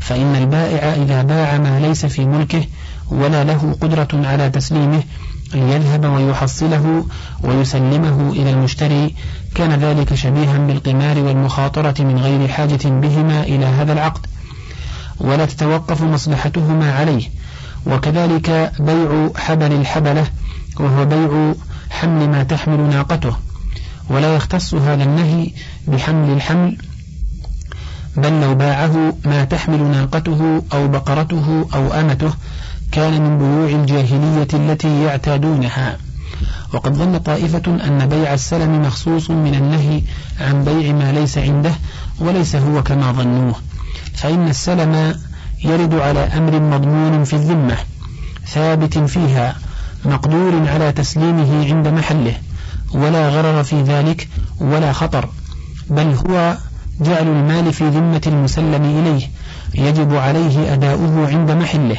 فإن 0.00 0.36
البائع 0.36 1.02
إذا 1.02 1.22
باع 1.22 1.58
ما 1.58 1.80
ليس 1.80 2.06
في 2.06 2.24
ملكه 2.24 2.64
ولا 3.10 3.44
له 3.44 3.76
قدرة 3.80 4.08
على 4.14 4.50
تسليمه 4.50 5.02
ليذهب 5.54 6.04
ويحصله 6.04 7.06
ويسلمه 7.42 8.32
إلى 8.32 8.50
المشتري 8.50 9.14
كان 9.54 9.72
ذلك 9.72 10.14
شبيها 10.14 10.58
بالقمار 10.58 11.18
والمخاطرة 11.18 11.94
من 11.98 12.18
غير 12.18 12.48
حاجة 12.48 12.88
بهما 12.88 13.42
إلى 13.42 13.66
هذا 13.66 13.92
العقد. 13.92 14.26
ولا 15.20 15.46
تتوقف 15.46 16.02
مصلحتهما 16.02 16.92
عليه. 16.92 17.30
وكذلك 17.86 18.72
بيع 18.80 19.30
حبل 19.36 19.72
الحبلة 19.72 20.26
وهو 20.80 21.04
بيع 21.04 21.54
حمل 21.90 22.28
ما 22.28 22.42
تحمل 22.42 22.80
ناقته. 22.80 23.36
ولا 24.10 24.36
يختص 24.36 24.74
هذا 24.74 25.04
النهي 25.04 25.50
بحمل 25.88 26.32
الحمل 26.32 26.76
بل 28.16 28.40
لو 28.40 28.54
باعه 28.54 29.16
ما 29.24 29.44
تحمل 29.44 29.82
ناقته 29.82 30.62
أو 30.72 30.88
بقرته 30.88 31.68
أو 31.74 31.92
أمته 31.92 32.32
كان 32.92 33.22
من 33.22 33.38
بيوع 33.38 33.80
الجاهلية 33.80 34.48
التي 34.54 35.02
يعتادونها. 35.02 35.98
وقد 36.74 36.94
ظن 36.94 37.18
طائفة 37.18 37.62
أن 37.66 38.06
بيع 38.06 38.34
السلم 38.34 38.82
مخصوص 38.82 39.30
من 39.30 39.54
النهي 39.54 40.02
عن 40.40 40.64
بيع 40.64 40.92
ما 40.92 41.12
ليس 41.12 41.38
عنده 41.38 41.72
وليس 42.20 42.56
هو 42.56 42.82
كما 42.82 43.12
ظنوه. 43.12 43.54
فإن 44.14 44.48
السلم 44.48 45.14
يرد 45.64 45.94
على 45.94 46.20
أمر 46.20 46.60
مضمون 46.60 47.24
في 47.24 47.32
الذمة 47.32 47.76
ثابت 48.46 48.98
فيها 48.98 49.56
مقدور 50.04 50.68
على 50.68 50.92
تسليمه 50.92 51.66
عند 51.74 51.88
محله 51.88 52.34
ولا 52.94 53.28
غرر 53.28 53.62
في 53.62 53.82
ذلك 53.82 54.28
ولا 54.60 54.92
خطر 54.92 55.28
بل 55.90 56.14
هو 56.14 56.56
جعل 57.00 57.26
المال 57.28 57.72
في 57.72 57.88
ذمة 57.88 58.22
المسلم 58.26 58.84
إليه 58.84 59.28
يجب 59.74 60.14
عليه 60.14 60.72
أداؤه 60.72 61.28
عند 61.28 61.50
محله 61.50 61.96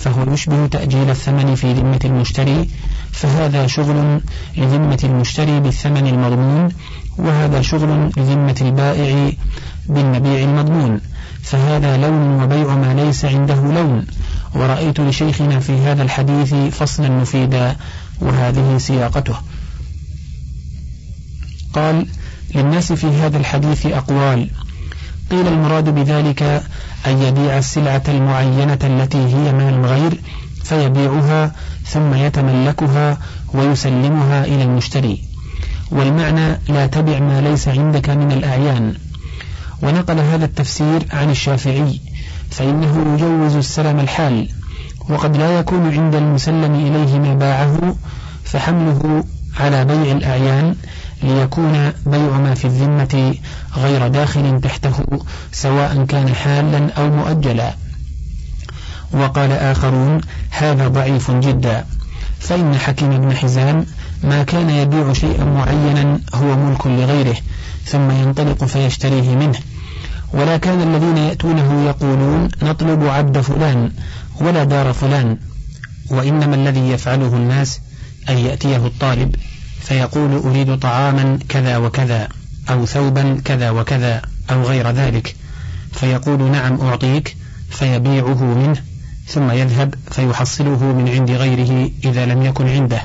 فهو 0.00 0.32
يشبه 0.32 0.66
تأجيل 0.66 1.10
الثمن 1.10 1.54
في 1.54 1.72
ذمة 1.72 2.00
المشتري 2.04 2.68
فهذا 3.12 3.66
شغل 3.66 4.20
لذمة 4.56 4.98
المشتري 5.04 5.60
بالثمن 5.60 6.06
المضمون 6.06 6.68
وهذا 7.18 7.62
شغل 7.62 8.10
لذمة 8.16 8.56
البائع 8.60 9.32
بالمبيع 9.88 10.44
المضمون. 10.44 11.00
فهذا 11.42 11.96
لون 11.96 12.42
وبيع 12.42 12.74
ما 12.74 12.94
ليس 12.94 13.24
عنده 13.24 13.54
لون. 13.54 14.06
ورأيت 14.54 15.00
لشيخنا 15.00 15.60
في 15.60 15.72
هذا 15.72 16.02
الحديث 16.02 16.54
فصلا 16.54 17.08
مفيدا 17.08 17.76
وهذه 18.20 18.78
سياقته. 18.78 19.36
قال 21.72 22.06
للناس 22.54 22.92
في 22.92 23.06
هذا 23.06 23.38
الحديث 23.38 23.86
أقوال. 23.86 24.50
قيل 25.30 25.46
المراد 25.46 25.88
بذلك 25.94 26.62
أن 27.06 27.22
يبيع 27.22 27.58
السلعة 27.58 28.02
المعينة 28.08 28.78
التي 28.84 29.18
هي 29.18 29.52
مال 29.52 29.74
الغير 29.74 30.20
فيبيعها 30.64 31.52
ثم 31.84 32.14
يتملكها 32.14 33.18
ويسلمها 33.54 34.44
إلى 34.44 34.62
المشتري. 34.62 35.22
والمعنى 35.90 36.58
لا 36.68 36.86
تبع 36.86 37.18
ما 37.18 37.40
ليس 37.40 37.68
عندك 37.68 38.10
من 38.10 38.32
الأعيان. 38.32 38.94
ونقل 39.82 40.18
هذا 40.18 40.44
التفسير 40.44 41.06
عن 41.12 41.30
الشافعي 41.30 42.00
فإنه 42.50 43.14
يجوز 43.14 43.56
السلم 43.56 44.00
الحال 44.00 44.48
وقد 45.08 45.36
لا 45.36 45.58
يكون 45.58 45.94
عند 45.94 46.14
المسلم 46.14 46.74
إليه 46.74 47.18
ما 47.18 47.34
باعه 47.34 47.96
فحمله 48.44 49.24
على 49.60 49.84
بيع 49.84 50.12
الأعيان 50.12 50.74
ليكون 51.22 51.92
بيع 52.06 52.38
ما 52.38 52.54
في 52.54 52.64
الذمة 52.64 53.34
غير 53.76 54.08
داخل 54.08 54.60
تحته 54.60 55.04
سواء 55.52 56.04
كان 56.04 56.34
حالا 56.34 56.92
أو 56.92 57.10
مؤجلا. 57.10 57.74
وقال 59.12 59.52
آخرون 59.52 60.20
هذا 60.50 60.88
ضعيف 60.88 61.30
جدا. 61.30 61.84
فإن 62.38 62.74
حكيم 62.74 63.20
بن 63.20 63.36
حزام 63.36 63.86
ما 64.24 64.42
كان 64.42 64.70
يبيع 64.70 65.12
شيئا 65.12 65.44
معينا 65.44 66.20
هو 66.34 66.56
ملك 66.56 66.86
لغيره 66.86 67.36
ثم 67.84 68.10
ينطلق 68.10 68.64
فيشتريه 68.64 69.34
منه. 69.34 69.58
ولا 70.32 70.56
كان 70.56 70.82
الذين 70.82 71.16
يأتونه 71.16 71.84
يقولون 71.86 72.48
نطلب 72.62 73.06
عبد 73.06 73.40
فلان 73.40 73.92
ولا 74.40 74.64
دار 74.64 74.92
فلان 74.92 75.38
وإنما 76.10 76.54
الذي 76.54 76.90
يفعله 76.90 77.36
الناس 77.36 77.80
أن 78.30 78.38
يأتيه 78.38 78.86
الطالب 78.86 79.36
فيقول 79.80 80.32
أريد 80.32 80.78
طعاما 80.78 81.38
كذا 81.48 81.76
وكذا 81.76 82.28
أو 82.70 82.86
ثوبا 82.86 83.40
كذا 83.44 83.70
وكذا 83.70 84.22
أو 84.50 84.62
غير 84.62 84.90
ذلك. 84.90 85.36
فيقول 85.92 86.42
نعم 86.42 86.80
أعطيك. 86.80 87.36
فيبيعه 87.70 88.44
منه. 88.44 88.82
ثم 89.26 89.50
يذهب 89.50 89.94
فيحصله 90.10 90.84
من 90.84 91.08
عند 91.08 91.30
غيره 91.30 91.90
إذا 92.04 92.26
لم 92.26 92.42
يكن 92.42 92.68
عنده. 92.68 93.02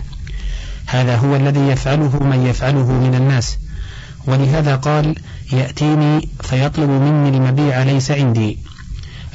هذا 0.86 1.16
هو 1.16 1.36
الذي 1.36 1.60
يفعله 1.60 2.24
من 2.24 2.46
يفعله 2.46 2.92
من 2.92 3.16
الناس. 3.16 3.58
ولهذا 4.28 4.76
قال 4.76 5.16
يأتيني 5.52 6.30
فيطلب 6.42 6.90
مني 6.90 7.30
المبيع 7.30 7.84
ليس 7.84 8.12
عندي. 8.12 8.58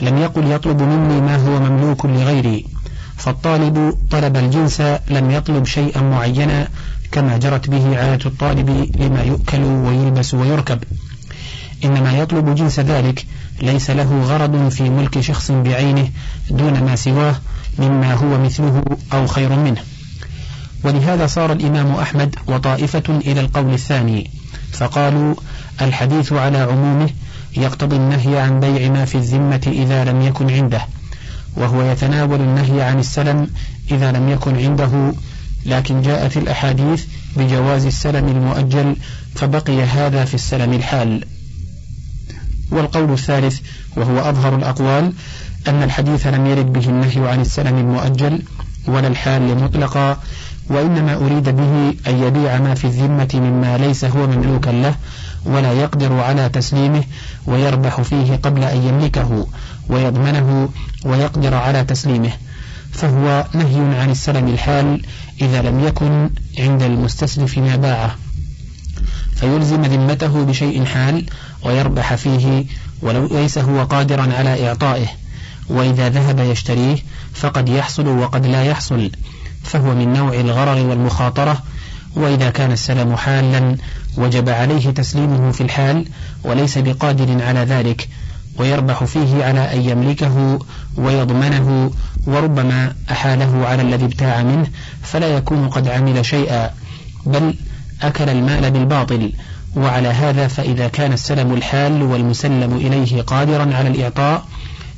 لم 0.02 0.18
يقل 0.18 0.50
يطلب 0.50 0.82
مني 0.82 1.20
ما 1.20 1.36
هو 1.36 1.60
مملوك 1.60 2.06
لغيري. 2.06 2.66
فالطالب 3.20 3.94
طلب 4.10 4.36
الجنس 4.36 4.80
لم 5.08 5.30
يطلب 5.30 5.66
شيئا 5.66 6.00
معينا 6.00 6.68
كما 7.12 7.36
جرت 7.36 7.70
به 7.70 7.98
عادة 7.98 8.26
الطالب 8.26 8.90
لما 8.96 9.22
يؤكل 9.22 9.62
ويلبس 9.62 10.34
ويركب. 10.34 10.78
إنما 11.84 12.18
يطلب 12.18 12.54
جنس 12.54 12.80
ذلك 12.80 13.26
ليس 13.62 13.90
له 13.90 14.22
غرض 14.22 14.68
في 14.68 14.90
ملك 14.90 15.20
شخص 15.20 15.50
بعينه 15.50 16.08
دون 16.50 16.82
ما 16.84 16.96
سواه 16.96 17.34
مما 17.78 18.14
هو 18.14 18.38
مثله 18.38 18.82
أو 19.12 19.26
خير 19.26 19.56
منه. 19.56 19.80
ولهذا 20.84 21.26
صار 21.26 21.52
الإمام 21.52 21.94
أحمد 21.94 22.36
وطائفة 22.46 23.02
إلى 23.08 23.40
القول 23.40 23.74
الثاني 23.74 24.30
فقالوا 24.72 25.34
الحديث 25.82 26.32
على 26.32 26.58
عمومه 26.58 27.10
يقتضي 27.56 27.96
النهي 27.96 28.40
عن 28.40 28.60
بيع 28.60 28.90
ما 28.90 29.04
في 29.04 29.14
الذمة 29.14 29.62
إذا 29.66 30.04
لم 30.04 30.22
يكن 30.22 30.50
عنده. 30.50 30.80
وهو 31.56 31.82
يتناول 31.82 32.40
النهي 32.40 32.82
عن 32.82 32.98
السلم 32.98 33.50
إذا 33.90 34.12
لم 34.12 34.28
يكن 34.28 34.56
عنده 34.56 35.12
لكن 35.66 36.02
جاءت 36.02 36.36
الأحاديث 36.36 37.04
بجواز 37.36 37.86
السلم 37.86 38.28
المؤجل 38.28 38.96
فبقي 39.34 39.82
هذا 39.82 40.24
في 40.24 40.34
السلم 40.34 40.72
الحال. 40.72 41.24
والقول 42.70 43.12
الثالث 43.12 43.60
وهو 43.96 44.18
أظهر 44.18 44.56
الأقوال 44.56 45.12
أن 45.68 45.82
الحديث 45.82 46.26
لم 46.26 46.46
يرد 46.46 46.72
به 46.72 46.88
النهي 46.88 47.28
عن 47.28 47.40
السلم 47.40 47.78
المؤجل 47.78 48.42
ولا 48.86 49.08
الحال 49.08 49.62
مطلقا 49.62 50.18
وإنما 50.70 51.14
أريد 51.14 51.48
به 51.48 51.94
أن 52.06 52.22
يبيع 52.22 52.58
ما 52.58 52.74
في 52.74 52.84
الذمة 52.84 53.28
مما 53.34 53.78
ليس 53.78 54.04
هو 54.04 54.26
مملوكا 54.26 54.70
له 54.70 54.94
ولا 55.44 55.72
يقدر 55.72 56.12
على 56.20 56.48
تسليمه 56.48 57.04
ويربح 57.46 58.00
فيه 58.00 58.36
قبل 58.36 58.64
أن 58.64 58.82
يملكه. 58.82 59.46
ويضمنه 59.90 60.68
ويقدر 61.04 61.54
على 61.54 61.84
تسليمه 61.84 62.30
فهو 62.92 63.46
نهي 63.54 64.00
عن 64.00 64.10
السلم 64.10 64.48
الحال 64.48 65.02
إذا 65.40 65.62
لم 65.62 65.84
يكن 65.84 66.30
عند 66.58 66.82
المستسلف 66.82 67.58
ما 67.58 67.76
باعه. 67.76 68.16
فيلزم 69.36 69.82
ذمته 69.82 70.44
بشيء 70.44 70.84
حال 70.84 71.26
ويربح 71.62 72.14
فيه 72.14 72.64
ولو 73.02 73.26
ليس 73.26 73.58
هو 73.58 73.84
قادرا 73.84 74.32
على 74.38 74.68
إعطائه 74.68 75.06
وإذا 75.68 76.08
ذهب 76.08 76.38
يشتريه 76.38 76.96
فقد 77.34 77.68
يحصل 77.68 78.06
وقد 78.06 78.46
لا 78.46 78.64
يحصل 78.64 79.10
فهو 79.62 79.94
من 79.94 80.12
نوع 80.12 80.34
الغرر 80.34 80.86
والمخاطرة 80.86 81.62
وإذا 82.16 82.50
كان 82.50 82.72
السلم 82.72 83.16
حالا 83.16 83.76
وجب 84.16 84.48
عليه 84.48 84.90
تسليمه 84.90 85.52
في 85.52 85.60
الحال 85.60 86.06
وليس 86.44 86.78
بقادر 86.78 87.44
على 87.44 87.60
ذلك 87.60 88.08
ويربح 88.60 89.04
فيه 89.04 89.44
على 89.44 89.74
أن 89.74 89.80
يملكه 89.80 90.58
ويضمنه 90.96 91.90
وربما 92.26 92.92
أحاله 93.10 93.66
على 93.66 93.82
الذي 93.82 94.04
ابتاع 94.04 94.42
منه 94.42 94.66
فلا 95.02 95.26
يكون 95.26 95.68
قد 95.68 95.88
عمل 95.88 96.24
شيئا 96.24 96.70
بل 97.26 97.54
أكل 98.02 98.28
المال 98.28 98.70
بالباطل. 98.70 99.32
وعلى 99.76 100.08
هذا 100.08 100.48
فإذا 100.48 100.88
كان 100.88 101.12
السلم 101.12 101.54
الحال 101.54 102.02
والمسلم 102.02 102.76
إليه 102.76 103.22
قادرا 103.22 103.74
على 103.74 103.88
الإعطاء 103.88 104.44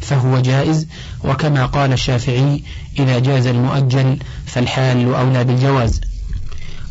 فهو 0.00 0.40
جائز. 0.40 0.86
وكما 1.24 1.66
قال 1.66 1.92
الشافعي 1.92 2.62
إذا 2.98 3.18
جاز 3.18 3.46
المؤجل 3.46 4.16
فالحال 4.46 5.14
أولى 5.14 5.44
بالجواز. 5.44 6.00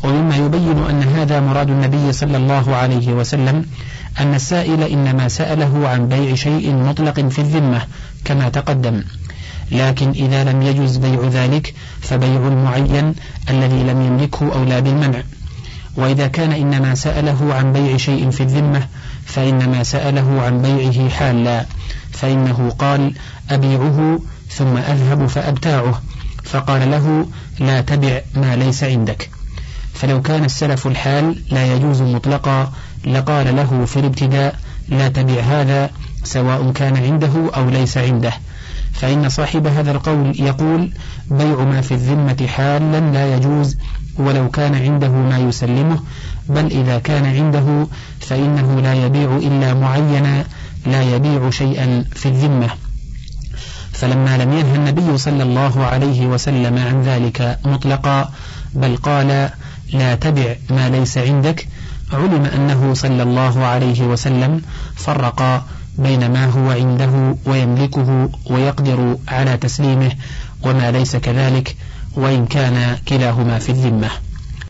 ومما 0.04 0.36
يبين 0.36 0.84
أن 0.90 1.02
هذا 1.02 1.40
مراد 1.40 1.70
النبي 1.70 2.12
صلى 2.12 2.36
الله 2.36 2.76
عليه 2.76 3.12
وسلم 3.12 3.66
أن 4.20 4.34
السائل 4.34 4.82
إنما 4.82 5.28
سأله 5.28 5.88
عن 5.88 6.08
بيع 6.08 6.34
شيء 6.34 6.74
مطلق 6.74 7.20
في 7.20 7.38
الذمة 7.38 7.82
كما 8.24 8.48
تقدم. 8.48 9.04
لكن 9.70 10.10
إذا 10.10 10.44
لم 10.44 10.62
يجز 10.62 10.96
بيع 10.96 11.28
ذلك 11.28 11.74
فبيع 12.00 12.48
المعين 12.48 13.14
الذي 13.50 13.82
لم 13.82 14.02
يملكه 14.02 14.52
أولى 14.52 14.80
بالمنع. 14.80 15.22
وإذا 15.96 16.26
كان 16.26 16.52
إنما 16.52 16.94
سأله 16.94 17.54
عن 17.54 17.72
بيع 17.72 17.96
شيء 17.96 18.30
في 18.30 18.42
الذمة 18.42 18.86
فإنما 19.24 19.82
سأله 19.82 20.42
عن 20.42 20.62
بيعه 20.62 21.08
حالا. 21.08 21.66
فإنه 22.12 22.72
قال 22.78 23.12
أبيعه 23.50 24.20
ثم 24.50 24.76
أذهب 24.76 25.26
فأبتاعه. 25.26 26.02
فقال 26.44 26.90
له 26.90 27.26
لا 27.60 27.80
تبع 27.80 28.20
ما 28.34 28.56
ليس 28.56 28.84
عندك. 28.84 29.30
فلو 29.94 30.22
كان 30.22 30.44
السلف 30.44 30.86
الحال 30.86 31.42
لا 31.50 31.74
يجوز 31.74 32.02
مطلقا 32.02 32.72
لقال 33.06 33.56
له 33.56 33.84
في 33.84 34.00
الابتداء 34.00 34.54
لا 34.88 35.08
تبع 35.08 35.40
هذا 35.40 35.90
سواء 36.24 36.72
كان 36.72 36.96
عنده 36.96 37.50
أو 37.56 37.70
ليس 37.70 37.98
عنده. 37.98 38.32
فإن 38.92 39.28
صاحب 39.28 39.66
هذا 39.66 39.90
القول 39.90 40.40
يقول 40.40 40.92
بيع 41.30 41.64
ما 41.64 41.80
في 41.80 41.94
الذمة 41.94 42.46
حالا 42.46 43.00
لا 43.00 43.36
يجوز 43.36 43.76
ولو 44.18 44.50
كان 44.50 44.74
عنده 44.74 45.08
ما 45.08 45.38
يسلمه 45.38 46.00
بل 46.48 46.66
إذا 46.66 46.98
كان 46.98 47.24
عنده 47.24 47.86
فإنه 48.20 48.80
لا 48.80 48.94
يبيع 48.94 49.36
إلا 49.36 49.74
معينا 49.74 50.44
لا 50.86 51.02
يبيع 51.02 51.50
شيئا 51.50 52.04
في 52.14 52.26
الذمة. 52.26 52.68
فلما 53.92 54.36
لم 54.38 54.52
ينهى 54.52 54.76
النبي 54.76 55.18
صلى 55.18 55.42
الله 55.42 55.84
عليه 55.84 56.26
وسلم 56.26 56.78
عن 56.78 57.02
ذلك 57.02 57.58
مطلقا 57.64 58.30
بل 58.74 58.96
قال 58.96 59.50
لا 59.92 60.14
تبع 60.14 60.54
ما 60.70 60.88
ليس 60.88 61.18
عندك 61.18 61.68
علم 62.12 62.44
أنه 62.44 62.94
صلى 62.94 63.22
الله 63.22 63.64
عليه 63.64 64.02
وسلم 64.06 64.62
فرق 64.96 65.64
بين 65.98 66.32
ما 66.32 66.44
هو 66.46 66.70
عنده 66.70 67.36
ويملكه 67.46 68.30
ويقدر 68.46 69.16
على 69.28 69.56
تسليمه 69.56 70.12
وما 70.62 70.90
ليس 70.90 71.16
كذلك 71.16 71.76
وإن 72.16 72.46
كان 72.46 72.96
كلاهما 73.08 73.58
في 73.58 73.68
الذمة. 73.72 74.10